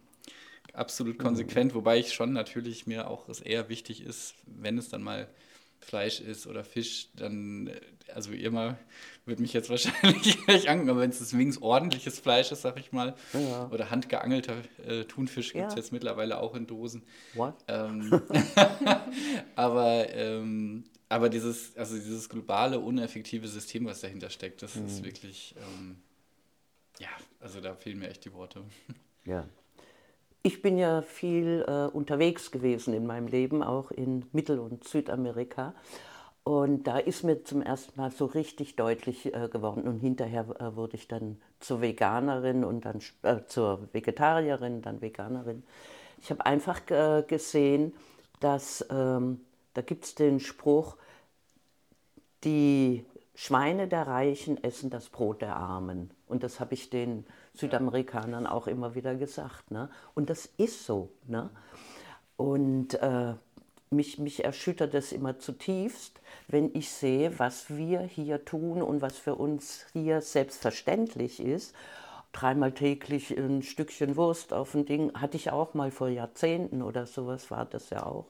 [0.71, 5.03] absolut konsequent, wobei ich schon natürlich mir auch es eher wichtig ist, wenn es dann
[5.03, 5.27] mal
[5.83, 7.79] Fleisch ist oder Fisch, dann, äh,
[8.13, 8.77] also immer
[9.25, 12.91] wird mich jetzt wahrscheinlich gleich angucken, aber wenn es wenigstens ordentliches Fleisch ist, sag ich
[12.91, 13.69] mal, ja.
[13.69, 17.03] oder handgeangelter äh, Thunfisch gibt es jetzt mittlerweile auch in Dosen.
[17.33, 17.55] What?
[17.67, 18.21] Ähm,
[19.55, 24.85] aber, ähm, aber dieses, also dieses globale, uneffektive System, was dahinter steckt, das mhm.
[24.87, 25.97] ist wirklich, ähm,
[26.99, 28.63] ja, also da fehlen mir echt die Worte.
[29.25, 29.47] Ja,
[30.43, 35.73] ich bin ja viel äh, unterwegs gewesen in meinem Leben, auch in Mittel- und Südamerika.
[36.43, 39.87] Und da ist mir zum ersten Mal so richtig deutlich äh, geworden.
[39.87, 45.63] Und hinterher äh, wurde ich dann zur Veganerin und dann äh, zur Vegetarierin, dann Veganerin.
[46.21, 46.81] Ich habe einfach
[47.27, 47.93] gesehen,
[48.39, 49.41] dass ähm,
[49.73, 50.95] da gibt es den Spruch,
[52.45, 53.03] die
[53.35, 56.11] Schweine der Reichen essen das Brot der Armen.
[56.27, 59.71] Und das habe ich den Südamerikanern auch immer wieder gesagt.
[59.71, 59.89] Ne?
[60.15, 61.09] Und das ist so.
[61.27, 61.49] Ne?
[62.35, 63.33] Und äh,
[63.91, 69.17] mich, mich erschüttert es immer zutiefst, wenn ich sehe, was wir hier tun und was
[69.17, 71.75] für uns hier selbstverständlich ist.
[72.31, 77.05] Dreimal täglich ein Stückchen Wurst auf ein Ding hatte ich auch mal vor Jahrzehnten oder
[77.05, 78.25] sowas war das ja auch.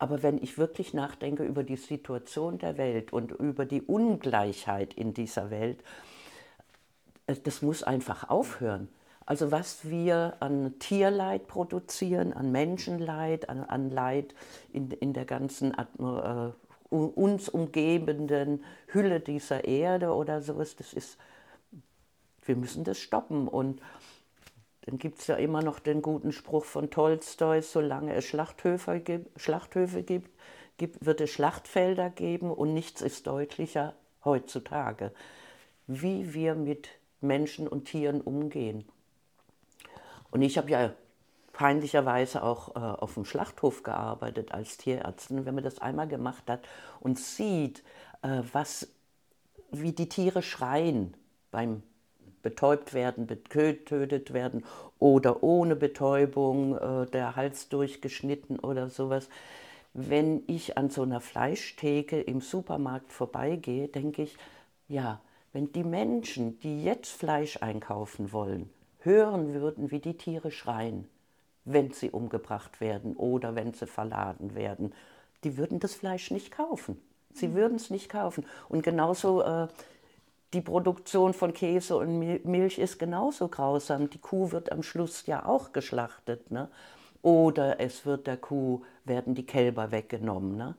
[0.00, 5.14] Aber wenn ich wirklich nachdenke über die Situation der Welt und über die Ungleichheit in
[5.14, 5.78] dieser Welt,
[7.26, 8.88] das muss einfach aufhören.
[9.24, 14.34] Also was wir an Tierleid produzieren, an Menschenleid, an, an Leid
[14.72, 16.50] in, in der ganzen äh,
[16.90, 21.16] uns umgebenden Hülle dieser Erde oder sowas, das ist,
[22.44, 23.48] wir müssen das stoppen.
[23.48, 23.80] Und
[24.82, 29.40] dann gibt es ja immer noch den guten Spruch von Tolstoi, solange es Schlachthöfe gibt,
[29.40, 30.30] Schlachthöfe gibt,
[30.76, 35.12] gibt, wird es Schlachtfelder geben und nichts ist deutlicher heutzutage,
[35.86, 36.88] wie wir mit
[37.22, 38.84] Menschen und Tieren umgehen.
[40.30, 40.92] Und ich habe ja
[41.52, 45.44] peinlicherweise auch äh, auf dem Schlachthof gearbeitet als Tierärztin.
[45.44, 46.60] Wenn man das einmal gemacht hat
[47.00, 47.82] und sieht,
[48.22, 48.88] äh, was,
[49.70, 51.14] wie die Tiere schreien
[51.50, 51.82] beim
[52.42, 54.64] betäubt werden, getötet werden
[54.98, 59.28] oder ohne Betäubung äh, der Hals durchgeschnitten oder sowas.
[59.94, 64.36] Wenn ich an so einer Fleischtheke im Supermarkt vorbeigehe, denke ich,
[64.88, 65.20] ja,
[65.52, 71.08] wenn die Menschen, die jetzt Fleisch einkaufen wollen, hören würden, wie die Tiere schreien,
[71.64, 74.94] wenn sie umgebracht werden oder wenn sie verladen werden,
[75.44, 77.00] die würden das Fleisch nicht kaufen.
[77.34, 77.54] Sie mhm.
[77.54, 78.44] würden es nicht kaufen.
[78.68, 79.68] Und genauso äh,
[80.52, 84.10] die Produktion von Käse und Milch ist genauso grausam.
[84.10, 86.50] Die Kuh wird am Schluss ja auch geschlachtet.
[86.50, 86.68] Ne?
[87.22, 90.56] Oder es wird der Kuh, werden die Kälber weggenommen.
[90.56, 90.74] Ne?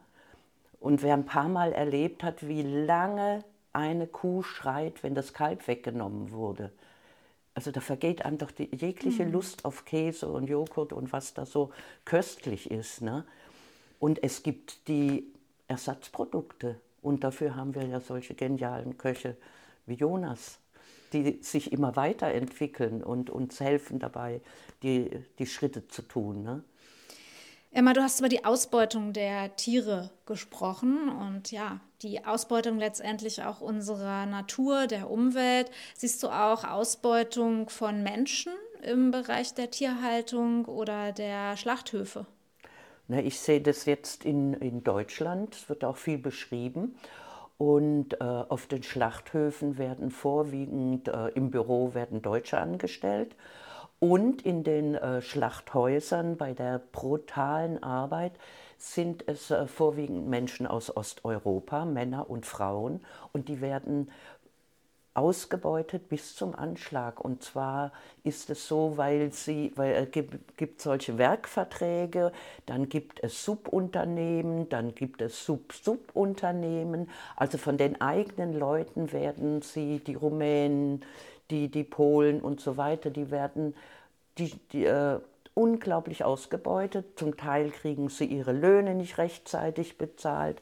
[0.80, 5.68] Und wer ein paar Mal erlebt hat, wie lange eine Kuh schreit, wenn das Kalb
[5.68, 6.72] weggenommen wurde.
[7.56, 9.34] Also da vergeht einem doch die jegliche mhm.
[9.34, 11.72] Lust auf Käse und Joghurt und was da so
[12.06, 13.02] köstlich ist.
[13.02, 13.26] Ne?
[14.00, 15.32] Und es gibt die
[15.68, 16.80] Ersatzprodukte.
[17.02, 19.36] Und dafür haben wir ja solche genialen Köche
[19.86, 20.60] wie Jonas,
[21.12, 24.42] die sich immer weiterentwickeln und uns helfen dabei,
[24.82, 26.44] die, die Schritte zu tun.
[26.44, 26.64] Ne?
[27.76, 33.62] Emma, du hast über die Ausbeutung der Tiere gesprochen und ja, die Ausbeutung letztendlich auch
[33.62, 35.72] unserer Natur, der Umwelt.
[35.96, 42.28] Siehst du auch Ausbeutung von Menschen im Bereich der Tierhaltung oder der Schlachthöfe?
[43.08, 46.96] Na, ich sehe das jetzt in, in Deutschland, es wird auch viel beschrieben.
[47.58, 53.36] Und äh, auf den Schlachthöfen werden vorwiegend äh, im Büro werden Deutsche angestellt
[54.04, 58.34] und in den äh, Schlachthäusern bei der brutalen Arbeit
[58.78, 63.00] sind es äh, vorwiegend Menschen aus Osteuropa, Männer und Frauen.
[63.32, 64.12] Und die werden
[65.14, 67.24] ausgebeutet bis zum Anschlag.
[67.24, 67.94] Und zwar
[68.26, 72.34] ist es so, weil sie, weil es gibt, gibt solche Werkverträge,
[72.66, 77.10] dann gibt es Subunternehmen, dann gibt es Sub-Subunternehmen.
[77.38, 81.06] Also von den eigenen Leuten werden sie, die Rumänen,
[81.54, 83.76] die, die Polen und so weiter, die werden
[84.40, 85.20] die, die, äh,
[85.54, 87.18] unglaublich ausgebeutet.
[87.20, 90.60] Zum Teil kriegen sie ihre Löhne nicht rechtzeitig bezahlt.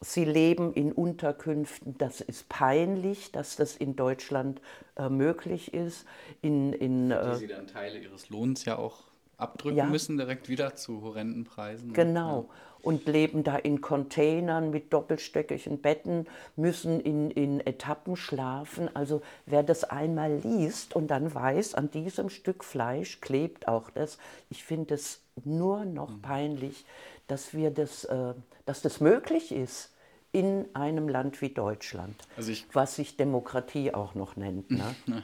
[0.00, 4.60] Sie leben in Unterkünften, das ist peinlich, dass das in Deutschland
[4.96, 6.06] äh, möglich ist.
[6.40, 9.04] In, in, äh, die sie dann Teile ihres Lohns ja auch
[9.36, 9.84] abdrücken ja.
[9.84, 11.92] müssen, direkt wieder zu horrenden Preisen.
[11.92, 12.48] Genau.
[12.48, 12.54] Ja.
[12.82, 18.94] Und leben da in Containern mit doppelstöckigen Betten, müssen in, in Etappen schlafen.
[18.94, 24.18] Also wer das einmal liest und dann weiß, an diesem Stück Fleisch klebt auch das,
[24.50, 26.22] ich finde es nur noch mhm.
[26.22, 26.84] peinlich,
[27.28, 28.34] dass, wir das, äh,
[28.66, 29.90] dass das möglich ist
[30.32, 34.70] in einem Land wie Deutschland, also ich, was sich Demokratie auch noch nennt.
[34.70, 34.94] Ne?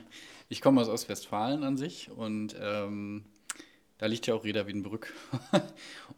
[0.50, 3.26] Ich komme aus Ostwestfalen an sich und ähm,
[3.98, 5.12] da liegt ja auch Reda Wiedenbrück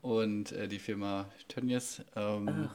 [0.03, 2.03] und äh, die Firma Tönnies.
[2.15, 2.69] Ähm,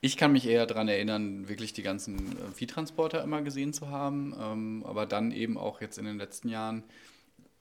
[0.00, 4.34] ich kann mich eher daran erinnern, wirklich die ganzen äh, Viehtransporter immer gesehen zu haben,
[4.40, 6.84] ähm, aber dann eben auch jetzt in den letzten Jahren,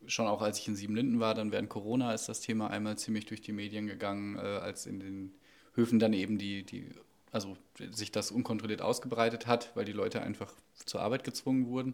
[0.08, 3.26] schon auch als ich in Siebenlinden war, dann während Corona ist das Thema einmal ziemlich
[3.26, 5.34] durch die Medien gegangen, äh, als in den
[5.76, 6.90] Höfen dann eben die, die
[7.32, 7.58] also
[7.92, 10.52] sich das unkontrolliert ausgebreitet hat, weil die Leute einfach
[10.86, 11.94] zur Arbeit gezwungen wurden.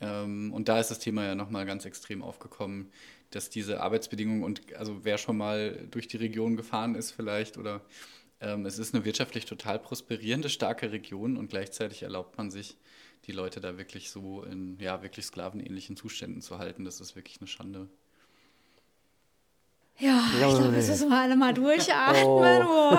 [0.00, 2.90] Ähm, und da ist das Thema ja nochmal ganz extrem aufgekommen,
[3.30, 7.82] dass diese Arbeitsbedingungen und also wer schon mal durch die Region gefahren ist vielleicht oder
[8.40, 12.76] ähm, es ist eine wirtschaftlich total prosperierende, starke Region und gleichzeitig erlaubt man sich,
[13.24, 16.84] die Leute da wirklich so in ja wirklich sklavenähnlichen Zuständen zu halten.
[16.84, 17.88] Das ist wirklich eine Schande.
[20.00, 22.68] Ja, ich glaube, jetzt müssen wir alle mal durchatmen.
[22.68, 22.92] Oh.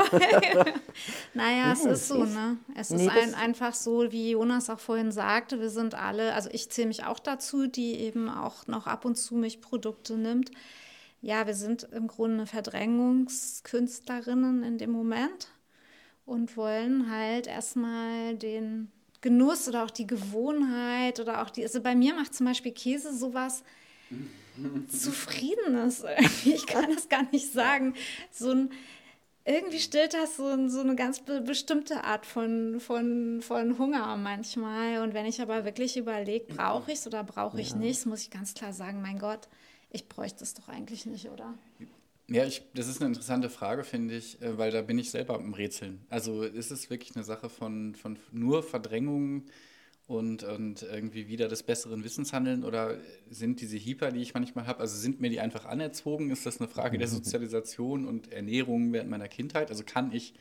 [1.33, 2.57] naja, es ist so, ne?
[2.75, 6.69] Es ist ein, einfach so, wie Jonas auch vorhin sagte, wir sind alle, also ich
[6.69, 10.51] zähle mich auch dazu, die eben auch noch ab und zu Milchprodukte nimmt.
[11.21, 15.47] Ja, wir sind im Grunde Verdrängungskünstlerinnen in dem Moment
[16.25, 21.95] und wollen halt erstmal den Genuss oder auch die Gewohnheit oder auch die, also bei
[21.95, 23.63] mir macht zum Beispiel Käse sowas
[24.87, 26.05] zufrieden ist.
[26.45, 27.93] Ich kann das gar nicht sagen.
[28.31, 28.69] So ein,
[29.45, 35.01] irgendwie stillt das so, so eine ganz be bestimmte Art von, von, von Hunger manchmal.
[35.01, 37.77] Und wenn ich aber wirklich überlege, brauche ich es oder brauche ich ja.
[37.77, 39.47] nicht, muss ich ganz klar sagen, mein Gott,
[39.89, 41.55] ich bräuchte es doch eigentlich nicht, oder?
[42.27, 45.39] Ja, ich, das ist eine interessante Frage, finde ich, äh, weil da bin ich selber
[45.39, 46.05] im Rätseln.
[46.09, 49.45] Also ist es wirklich eine Sache von, von nur Verdrängung
[50.09, 52.63] und, und irgendwie wieder des besseren Wissens handeln?
[52.63, 52.97] Oder
[53.29, 56.31] sind diese Hyper, die ich manchmal habe, also sind mir die einfach anerzogen?
[56.31, 59.69] Ist das eine Frage der Sozialisation und Ernährung während meiner Kindheit?
[59.69, 60.33] Also kann ich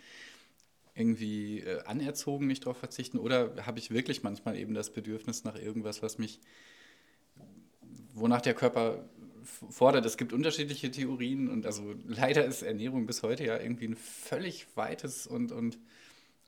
[0.95, 3.19] irgendwie äh, anerzogen nicht darauf verzichten?
[3.19, 6.41] Oder habe ich wirklich manchmal eben das Bedürfnis nach irgendwas, was mich,
[8.15, 9.05] wonach der Körper
[9.45, 10.07] fordert?
[10.07, 14.67] Es gibt unterschiedliche Theorien und also leider ist Ernährung bis heute ja irgendwie ein völlig
[14.77, 15.79] weites und, und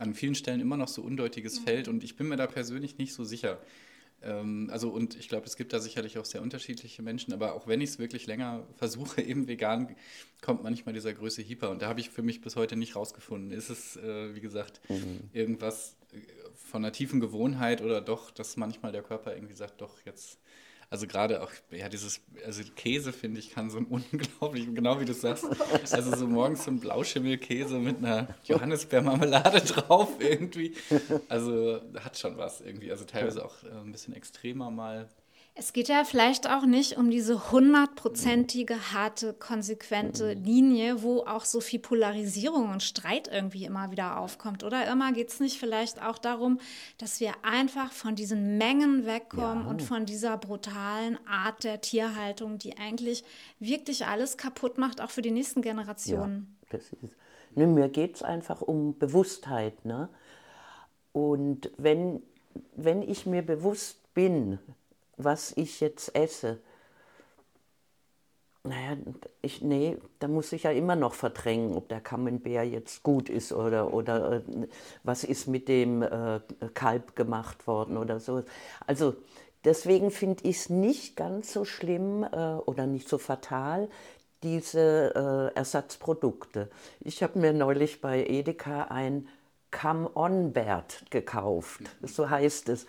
[0.00, 1.64] an vielen Stellen immer noch so undeutiges mhm.
[1.64, 3.60] Feld und ich bin mir da persönlich nicht so sicher.
[4.22, 7.66] Ähm, also und ich glaube, es gibt da sicherlich auch sehr unterschiedliche Menschen, aber auch
[7.66, 9.94] wenn ich es wirklich länger versuche, eben vegan,
[10.40, 13.50] kommt manchmal dieser Größe Hyper und da habe ich für mich bis heute nicht rausgefunden.
[13.52, 15.28] Ist es, äh, wie gesagt, mhm.
[15.32, 16.18] irgendwas äh,
[16.54, 20.38] von einer tiefen Gewohnheit oder doch, dass manchmal der Körper irgendwie sagt, doch, jetzt
[20.90, 25.04] also gerade auch, ja, dieses, also Käse, finde ich, kann so ein unglaublich, genau wie
[25.04, 25.46] du sagst,
[25.92, 30.74] also so morgens so ein Blauschimmelkäse mit einer Johannisbeermarmelade drauf irgendwie.
[31.28, 32.90] Also hat schon was irgendwie.
[32.90, 35.08] Also teilweise auch äh, ein bisschen extremer mal.
[35.60, 41.60] Es geht ja vielleicht auch nicht um diese hundertprozentige, harte, konsequente Linie, wo auch so
[41.60, 44.64] viel Polarisierung und Streit irgendwie immer wieder aufkommt.
[44.64, 46.60] Oder immer geht es nicht vielleicht auch darum,
[46.96, 49.70] dass wir einfach von diesen Mengen wegkommen ja.
[49.70, 53.22] und von dieser brutalen Art der Tierhaltung, die eigentlich
[53.58, 56.56] wirklich alles kaputt macht, auch für die nächsten Generationen.
[56.62, 57.02] Ja, das ist,
[57.54, 59.84] ne, mir geht es einfach um Bewusstheit.
[59.84, 60.08] Ne?
[61.12, 62.22] Und wenn,
[62.76, 64.58] wenn ich mir bewusst bin,
[65.24, 66.58] was ich jetzt esse.
[68.62, 68.98] Naja,
[69.40, 73.52] ich, nee, da muss ich ja immer noch verdrängen, ob der Camembert jetzt gut ist
[73.52, 74.42] oder, oder äh,
[75.02, 76.40] was ist mit dem äh,
[76.74, 78.42] Kalb gemacht worden oder so.
[78.86, 79.14] Also
[79.64, 83.88] deswegen finde ich es nicht ganz so schlimm äh, oder nicht so fatal,
[84.42, 86.68] diese äh, Ersatzprodukte.
[87.00, 89.26] Ich habe mir neulich bei Edeka ein
[89.70, 92.86] Come-On-Bert gekauft, so heißt es.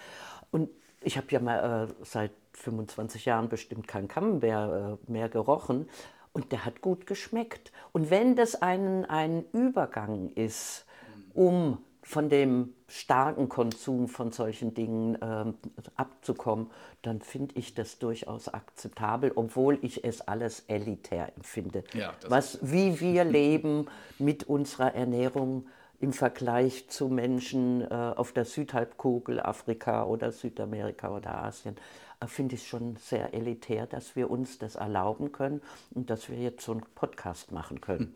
[0.51, 0.69] Und
[1.01, 5.89] ich habe ja mal äh, seit 25 Jahren bestimmt kein Camembert äh, mehr gerochen
[6.33, 7.71] und der hat gut geschmeckt.
[7.91, 10.85] Und wenn das ein, ein Übergang ist,
[11.33, 15.55] um von dem starken Konsum von solchen Dingen ähm,
[15.95, 16.69] abzukommen,
[17.03, 21.83] dann finde ich das durchaus akzeptabel, obwohl ich es alles elitär empfinde.
[21.93, 23.85] Ja, Was, wie wir leben
[24.17, 25.67] mit unserer Ernährung
[26.01, 31.75] im Vergleich zu Menschen äh, auf der Südhalbkugel, Afrika oder Südamerika oder Asien,
[32.19, 35.61] äh, finde ich schon sehr elitär, dass wir uns das erlauben können
[35.91, 38.13] und dass wir jetzt so einen Podcast machen können.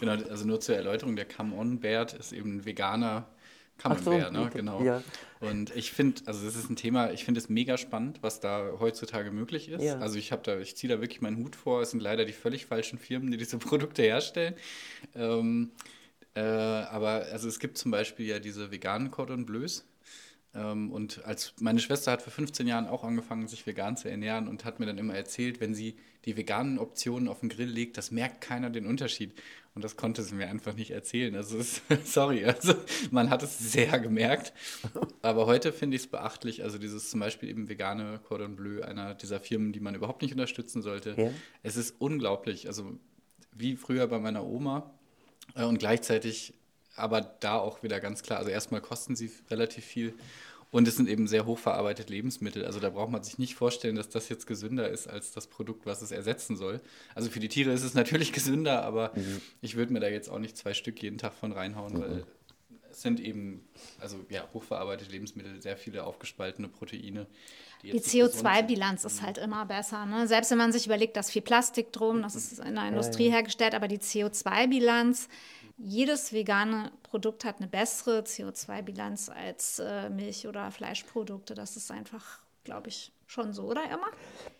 [0.00, 3.26] Genau, also nur zur Erläuterung, der Come-On-Bert ist eben ein veganer
[3.82, 4.50] Ach so, Camembert, ne?
[4.52, 4.82] genau.
[4.82, 5.02] ja.
[5.40, 8.72] Und ich finde, also das ist ein Thema, ich finde es mega spannend, was da
[8.80, 9.82] heutzutage möglich ist.
[9.82, 9.98] Ja.
[9.98, 11.82] Also ich habe da, ich ziehe da wirklich meinen Hut vor.
[11.82, 14.54] Es sind leider die völlig falschen Firmen, die diese Produkte herstellen.
[15.14, 15.70] Ähm,
[16.34, 19.86] äh, aber also es gibt zum Beispiel ja diese veganen Cordon Bleus.
[20.54, 24.48] Ähm, und als meine Schwester hat vor 15 Jahren auch angefangen, sich vegan zu ernähren
[24.48, 27.96] und hat mir dann immer erzählt, wenn sie die veganen Optionen auf den Grill legt,
[27.96, 29.34] das merkt keiner den Unterschied.
[29.74, 31.36] Und das konnte sie mir einfach nicht erzählen.
[31.36, 32.74] Also es, sorry, also
[33.10, 34.52] man hat es sehr gemerkt.
[35.22, 36.64] Aber heute finde ich es beachtlich.
[36.64, 40.32] Also dieses zum Beispiel eben vegane Cordon Bleu, einer dieser Firmen, die man überhaupt nicht
[40.32, 41.14] unterstützen sollte.
[41.16, 41.30] Ja.
[41.62, 42.66] Es ist unglaublich.
[42.66, 42.98] Also
[43.52, 44.97] wie früher bei meiner Oma.
[45.54, 46.54] Äh, Und gleichzeitig
[46.96, 50.14] aber da auch wieder ganz klar, also erstmal kosten sie relativ viel
[50.70, 52.64] und es sind eben sehr hochverarbeitete Lebensmittel.
[52.66, 55.86] Also da braucht man sich nicht vorstellen, dass das jetzt gesünder ist als das Produkt,
[55.86, 56.80] was es ersetzen soll.
[57.14, 59.12] Also für die Tiere ist es natürlich gesünder, aber
[59.62, 62.26] ich würde mir da jetzt auch nicht zwei Stück jeden Tag von reinhauen, weil es
[63.00, 63.66] sind eben,
[64.00, 67.26] also ja, hochverarbeitete Lebensmittel, sehr viele aufgespaltene Proteine.
[67.82, 68.04] Die sind.
[68.04, 70.04] CO2-Bilanz ist halt immer besser.
[70.06, 70.26] Ne?
[70.26, 73.30] Selbst wenn man sich überlegt, da ist viel Plastik drum, das ist in der Industrie
[73.30, 75.28] hergestellt, aber die CO2-Bilanz,
[75.76, 81.54] jedes vegane Produkt hat eine bessere CO2-Bilanz als äh, Milch- oder Fleischprodukte.
[81.54, 84.08] Das ist einfach, glaube ich, schon so, oder Irma?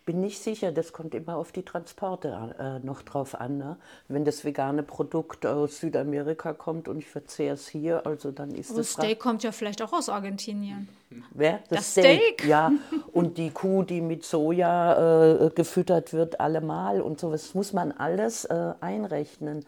[0.03, 3.59] Bin nicht sicher, das kommt immer auf die Transporte äh, noch drauf an.
[3.59, 3.77] Ne?
[4.07, 8.71] Wenn das vegane Produkt aus Südamerika kommt und ich verzehre es hier, also dann ist
[8.71, 10.89] Das das Steak kommt ja vielleicht auch aus Argentinien.
[11.31, 11.59] Wer?
[11.69, 12.43] Das Steak.
[12.45, 12.71] Ja,
[13.13, 17.31] und die Kuh, die mit Soja äh, gefüttert wird, allemal und so.
[17.31, 19.65] Das muss man alles äh, einrechnen.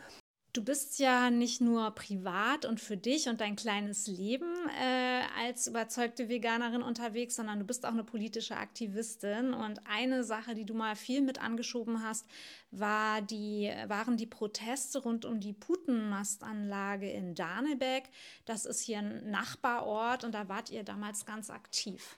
[0.54, 5.68] Du bist ja nicht nur privat und für dich und dein kleines Leben äh, als
[5.68, 9.54] überzeugte Veganerin unterwegs, sondern du bist auch eine politische Aktivistin.
[9.54, 12.26] Und eine Sache, die du mal viel mit angeschoben hast,
[12.70, 18.10] war die, waren die Proteste rund um die Putenmastanlage in Danebeck.
[18.44, 22.18] Das ist hier ein Nachbarort und da wart ihr damals ganz aktiv.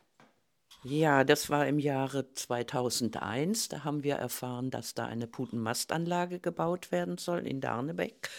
[0.85, 3.69] Ja, das war im Jahre 2001.
[3.69, 8.29] Da haben wir erfahren, dass da eine Putenmastanlage gebaut werden soll in Darnebeck.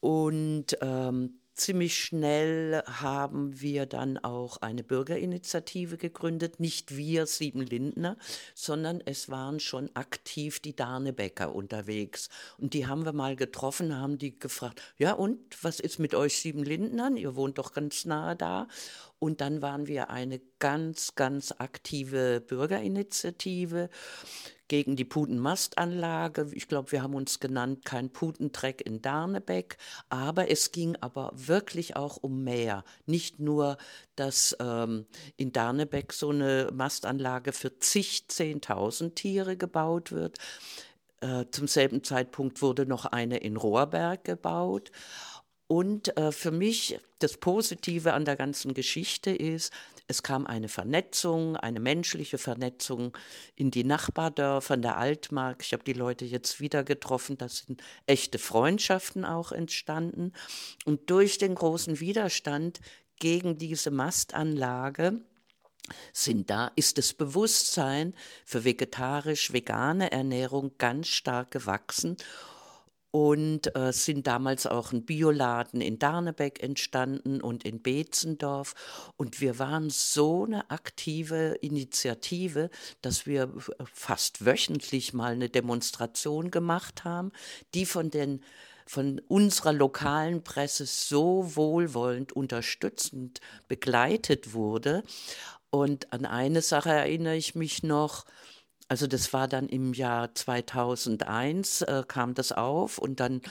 [0.00, 6.58] Und ähm, ziemlich schnell haben wir dann auch eine Bürgerinitiative gegründet.
[6.58, 8.16] Nicht wir, sieben Lindner,
[8.54, 12.30] sondern es waren schon aktiv die Darnebecker unterwegs.
[12.56, 16.38] Und die haben wir mal getroffen, haben die gefragt, ja und, was ist mit euch
[16.38, 17.16] sieben Lindnern?
[17.18, 18.68] Ihr wohnt doch ganz nahe da.
[19.18, 23.90] Und dann waren wir eine ganz, ganz aktive Bürgerinitiative
[24.68, 26.50] gegen die Putenmastanlage.
[26.52, 29.78] Ich glaube, wir haben uns genannt, kein Putentreck in Darnebeck.
[30.10, 32.84] Aber es ging aber wirklich auch um mehr.
[33.06, 33.78] Nicht nur,
[34.14, 40.38] dass ähm, in Darnebeck so eine Mastanlage für zig, zehntausend Tiere gebaut wird.
[41.20, 44.92] Äh, zum selben Zeitpunkt wurde noch eine in Rohrberg gebaut.
[45.68, 49.70] Und äh, für mich das Positive an der ganzen Geschichte ist,
[50.06, 53.16] es kam eine Vernetzung, eine menschliche Vernetzung
[53.54, 55.62] in die Nachbardörfer, in der Altmark.
[55.62, 60.32] Ich habe die Leute jetzt wieder getroffen, da sind echte Freundschaften auch entstanden.
[60.86, 62.80] Und durch den großen Widerstand
[63.18, 65.20] gegen diese Mastanlage
[66.14, 68.14] sind da, ist das Bewusstsein
[68.46, 72.16] für vegetarisch-vegane Ernährung ganz stark gewachsen
[73.10, 78.74] und äh, sind damals auch ein Bioladen in Darnebeck entstanden und in Beetzendorf.
[79.16, 83.52] Und wir waren so eine aktive Initiative, dass wir
[83.92, 87.32] fast wöchentlich mal eine Demonstration gemacht haben,
[87.74, 88.42] die von den
[88.86, 95.02] von unserer lokalen Presse so wohlwollend unterstützend begleitet wurde.
[95.68, 98.24] Und an eine Sache erinnere ich mich noch,
[98.88, 103.42] also das war dann im Jahr 2001 äh, kam das auf und dann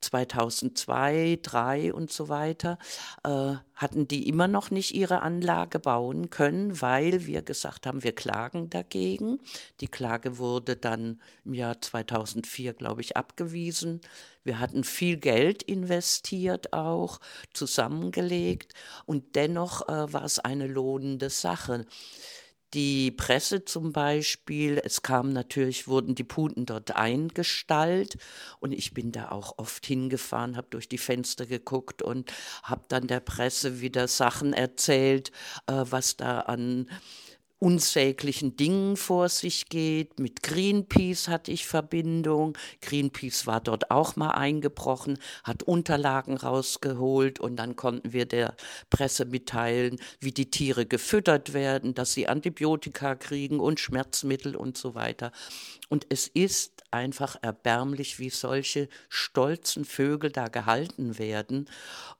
[0.00, 2.78] 2002, 2003 und so weiter
[3.24, 8.14] äh, hatten die immer noch nicht ihre Anlage bauen können, weil wir gesagt haben, wir
[8.14, 9.38] klagen dagegen.
[9.80, 14.00] Die Klage wurde dann im Jahr 2004, glaube ich, abgewiesen.
[14.42, 17.20] Wir hatten viel Geld investiert auch,
[17.52, 18.74] zusammengelegt
[19.06, 21.86] und dennoch äh, war es eine lohnende Sache
[22.72, 28.16] Die Presse zum Beispiel, es kam natürlich, wurden die Puten dort eingestallt
[28.60, 32.32] und ich bin da auch oft hingefahren, habe durch die Fenster geguckt und
[32.62, 35.32] habe dann der Presse wieder Sachen erzählt,
[35.66, 36.88] äh, was da an
[37.60, 40.18] unsäglichen Dingen vor sich geht.
[40.18, 42.56] Mit Greenpeace hatte ich Verbindung.
[42.80, 48.56] Greenpeace war dort auch mal eingebrochen, hat Unterlagen rausgeholt und dann konnten wir der
[48.88, 54.94] Presse mitteilen, wie die Tiere gefüttert werden, dass sie Antibiotika kriegen und Schmerzmittel und so
[54.94, 55.30] weiter.
[55.90, 61.68] Und es ist einfach erbärmlich, wie solche stolzen Vögel da gehalten werden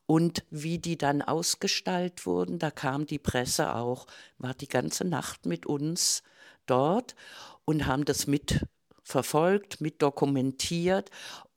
[0.07, 2.59] und wie die dann ausgestaltet wurden.
[2.59, 4.07] Da kam die Presse auch,
[4.39, 6.25] war die ganze Nacht mit uns
[6.67, 7.15] dort
[7.65, 8.67] und haben das mit
[9.05, 11.11] verfolgt, mit dokumentiert,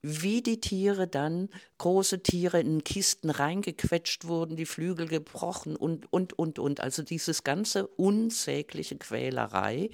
[0.03, 6.38] wie die Tiere dann, große Tiere in Kisten reingequetscht wurden, die Flügel gebrochen und, und,
[6.38, 6.82] und, und.
[6.82, 9.89] Also dieses ganze unsägliche Quälerei.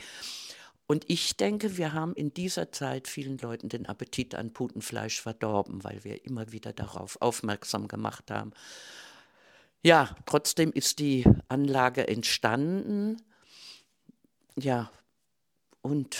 [0.91, 5.83] Und ich denke, wir haben in dieser Zeit vielen Leuten den Appetit an Putenfleisch verdorben,
[5.83, 8.53] weil wir immer wieder darauf aufmerksam gemacht haben.
[9.83, 13.21] Ja, trotzdem ist die Anlage entstanden.
[14.57, 14.91] Ja,
[15.83, 16.17] und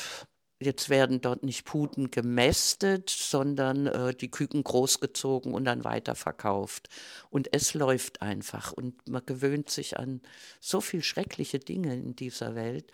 [0.60, 6.90] jetzt werden dort nicht Puten gemästet, sondern äh, die Küken großgezogen und dann weiterverkauft.
[7.32, 8.72] Und es läuft einfach.
[8.72, 10.22] Und man gewöhnt sich an
[10.60, 12.92] so viel schreckliche Dinge in dieser Welt.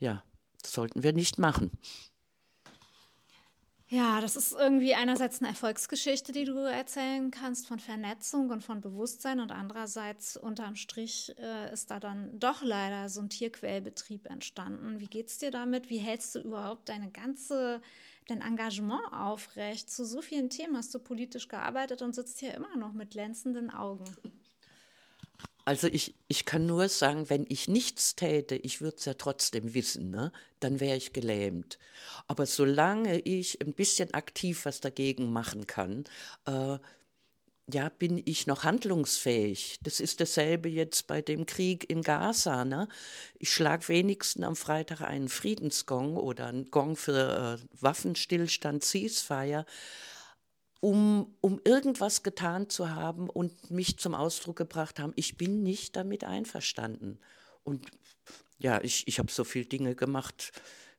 [0.00, 0.24] Ja,
[0.62, 1.70] das sollten wir nicht machen.
[3.92, 8.80] Ja, das ist irgendwie einerseits eine Erfolgsgeschichte, die du erzählen kannst von Vernetzung und von
[8.80, 14.98] Bewusstsein und andererseits unterm Strich äh, ist da dann doch leider so ein Tierquellbetrieb entstanden.
[14.98, 15.90] Wie geht's dir damit?
[15.90, 17.82] Wie hältst du überhaupt deine ganze
[18.28, 19.90] dein Engagement aufrecht?
[19.90, 23.70] Zu so vielen Themen hast du politisch gearbeitet und sitzt hier immer noch mit glänzenden
[23.70, 24.06] Augen.
[25.64, 29.74] Also ich, ich kann nur sagen, wenn ich nichts täte, ich würde es ja trotzdem
[29.74, 30.32] wissen, ne?
[30.60, 31.78] dann wäre ich gelähmt.
[32.26, 36.04] Aber solange ich ein bisschen aktiv was dagegen machen kann,
[36.46, 36.78] äh,
[37.72, 39.78] ja, bin ich noch handlungsfähig.
[39.82, 42.64] Das ist dasselbe jetzt bei dem Krieg in Gaza.
[42.64, 42.88] Ne?
[43.38, 49.64] Ich schlage wenigstens am Freitag einen Friedensgong oder einen Gong für äh, Waffenstillstand, Ceasefire
[50.82, 55.94] um, um irgendwas getan zu haben und mich zum Ausdruck gebracht haben, ich bin nicht
[55.94, 57.20] damit einverstanden.
[57.62, 57.86] Und
[58.58, 60.50] ja, ich, ich habe so viele Dinge gemacht,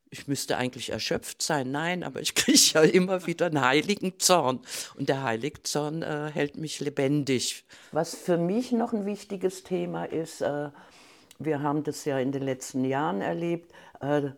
[0.09, 1.71] ich müsste eigentlich erschöpft sein.
[1.71, 4.61] Nein, aber ich kriege ja immer wieder einen heiligen Zorn.
[4.95, 7.65] Und der heilige Zorn äh, hält mich lebendig.
[7.91, 10.69] Was für mich noch ein wichtiges Thema ist, äh,
[11.45, 13.71] wir haben das ja in den letzten Jahren erlebt,
[14.01, 14.31] äh, äh,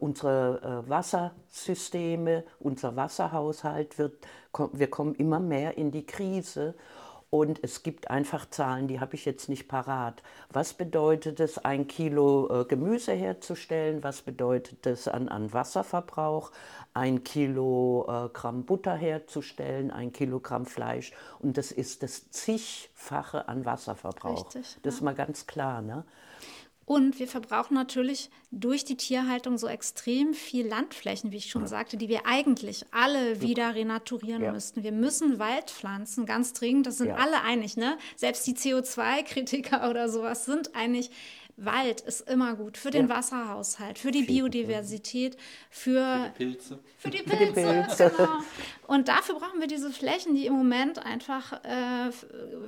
[0.00, 4.14] unsere äh, Wassersysteme, unser Wasserhaushalt wird,
[4.52, 6.74] komm, wir kommen immer mehr in die Krise.
[7.30, 10.20] Und es gibt einfach Zahlen, die habe ich jetzt nicht parat.
[10.50, 14.02] Was bedeutet es, ein Kilo äh, Gemüse herzustellen?
[14.02, 16.50] Was bedeutet es an, an Wasserverbrauch?
[16.92, 21.12] Ein Kilogramm äh, Butter herzustellen, ein Kilogramm Fleisch.
[21.38, 24.46] Und das ist das zigfache an Wasserverbrauch.
[24.46, 25.82] Richtig, das ist mal ganz klar.
[25.82, 26.04] Ne?
[26.90, 31.96] Und wir verbrauchen natürlich durch die Tierhaltung so extrem viel Landflächen, wie ich schon sagte,
[31.96, 34.50] die wir eigentlich alle wieder renaturieren ja.
[34.50, 34.82] müssten.
[34.82, 36.88] Wir müssen Wald pflanzen, ganz dringend.
[36.88, 37.14] Das sind ja.
[37.14, 37.96] alle einig, ne?
[38.16, 41.12] Selbst die CO2-Kritiker oder sowas sind einig.
[41.64, 43.16] Wald ist immer gut für den ja.
[43.16, 45.36] Wasserhaushalt, für die Biodiversität,
[45.68, 46.78] für, für die Pilze.
[46.96, 48.12] Für die Pilze, die Pilze.
[48.16, 48.38] genau.
[48.86, 52.10] Und dafür brauchen wir diese Flächen, die im Moment einfach äh,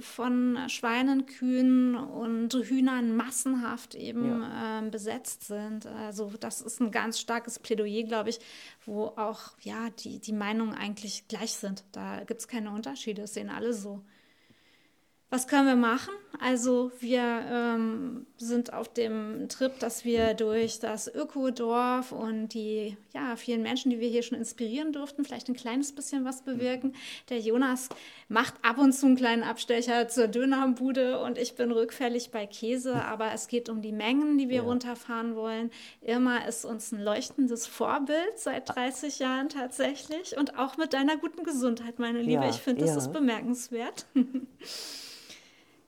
[0.01, 4.81] von Schweinen, Kühen und Hühnern massenhaft eben ja.
[4.81, 5.87] äh, besetzt sind.
[5.87, 8.39] Also das ist ein ganz starkes Plädoyer, glaube ich,
[8.85, 11.85] wo auch ja, die, die Meinungen eigentlich gleich sind.
[11.93, 14.03] Da gibt es keine Unterschiede, das sehen alle so.
[15.33, 16.13] Was können wir machen?
[16.39, 23.37] Also wir ähm, sind auf dem Trip, dass wir durch das Ökodorf und die ja,
[23.37, 26.95] vielen Menschen, die wir hier schon inspirieren durften, vielleicht ein kleines bisschen was bewirken.
[27.31, 27.89] Der Jonas
[28.29, 33.03] macht ab und zu einen kleinen Abstecher zur Dönerbude und ich bin rückfällig bei Käse,
[33.03, 34.63] aber es geht um die Mengen, die wir ja.
[34.65, 35.71] runterfahren wollen.
[36.03, 41.43] Irma ist uns ein leuchtendes Vorbild seit 30 Jahren tatsächlich und auch mit deiner guten
[41.43, 42.43] Gesundheit, meine Liebe.
[42.43, 42.99] Ja, ich finde, das ja.
[42.99, 44.05] ist bemerkenswert.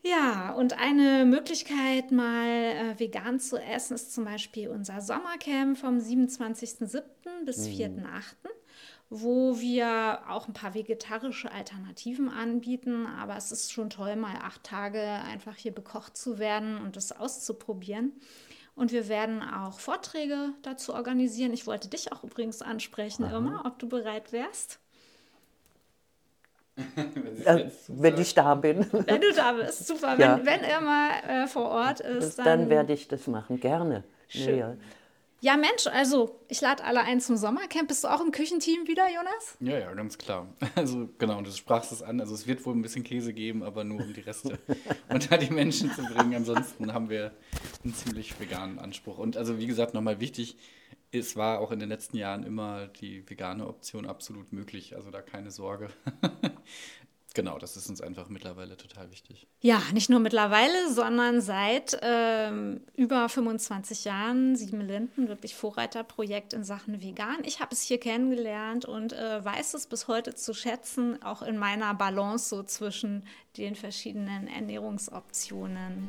[0.07, 5.97] Ja, und eine Möglichkeit, mal äh, vegan zu essen, ist zum Beispiel unser Sommercamp vom
[5.97, 7.03] 27.07.
[7.47, 7.73] bis mhm.
[7.73, 8.35] 4.08.,
[9.09, 13.07] wo wir auch ein paar vegetarische Alternativen anbieten.
[13.07, 17.13] Aber es ist schon toll, mal acht Tage einfach hier bekocht zu werden und das
[17.13, 18.13] auszuprobieren.
[18.75, 21.55] Und wir werden auch Vorträge dazu organisieren.
[21.55, 23.33] Ich wollte dich auch übrigens ansprechen, Aha.
[23.33, 24.81] Irma, ob du bereit wärst.
[26.77, 28.87] Wenn, äh, wenn ich da bin.
[28.93, 30.19] Wenn du da bist, super.
[30.19, 30.39] Ja.
[30.39, 34.03] Wenn, wenn er mal äh, vor Ort ist, dann, dann, werde ich das machen, gerne.
[34.29, 34.59] Schön.
[34.59, 34.77] Ja,
[35.41, 35.57] ja.
[35.57, 37.87] Mensch, also ich lade alle ein zum Sommercamp.
[37.87, 39.57] Bist du auch im Küchenteam wieder, Jonas?
[39.61, 40.49] Ja, ja, ganz klar.
[40.75, 42.21] Also genau, und du sprachst es an.
[42.21, 44.59] Also es wird wohl ein bisschen Käse geben, aber nur um die Reste
[45.09, 46.35] unter die Menschen zu bringen.
[46.35, 47.33] Ansonsten haben wir
[47.85, 49.19] einen ziemlich veganen Anspruch.
[49.19, 50.57] Und also wie gesagt, nochmal wichtig,
[51.15, 54.97] es war auch in den letzten Jahren immer die vegane Option absolut möglich.
[54.97, 55.89] Also da keine Sorge.
[57.35, 59.49] Genau, das ist uns einfach mittlerweile total wichtig.
[59.61, 66.63] Ja, nicht nur mittlerweile, sondern seit ähm, über 25 Jahren Sieben Linden, wirklich Vorreiterprojekt in
[66.63, 67.39] Sachen vegan.
[67.43, 71.59] Ich habe es hier kennengelernt und äh, weiß es bis heute zu schätzen, auch in
[71.59, 76.09] meiner Balance so zwischen den verschiedenen Ernährungsoptionen.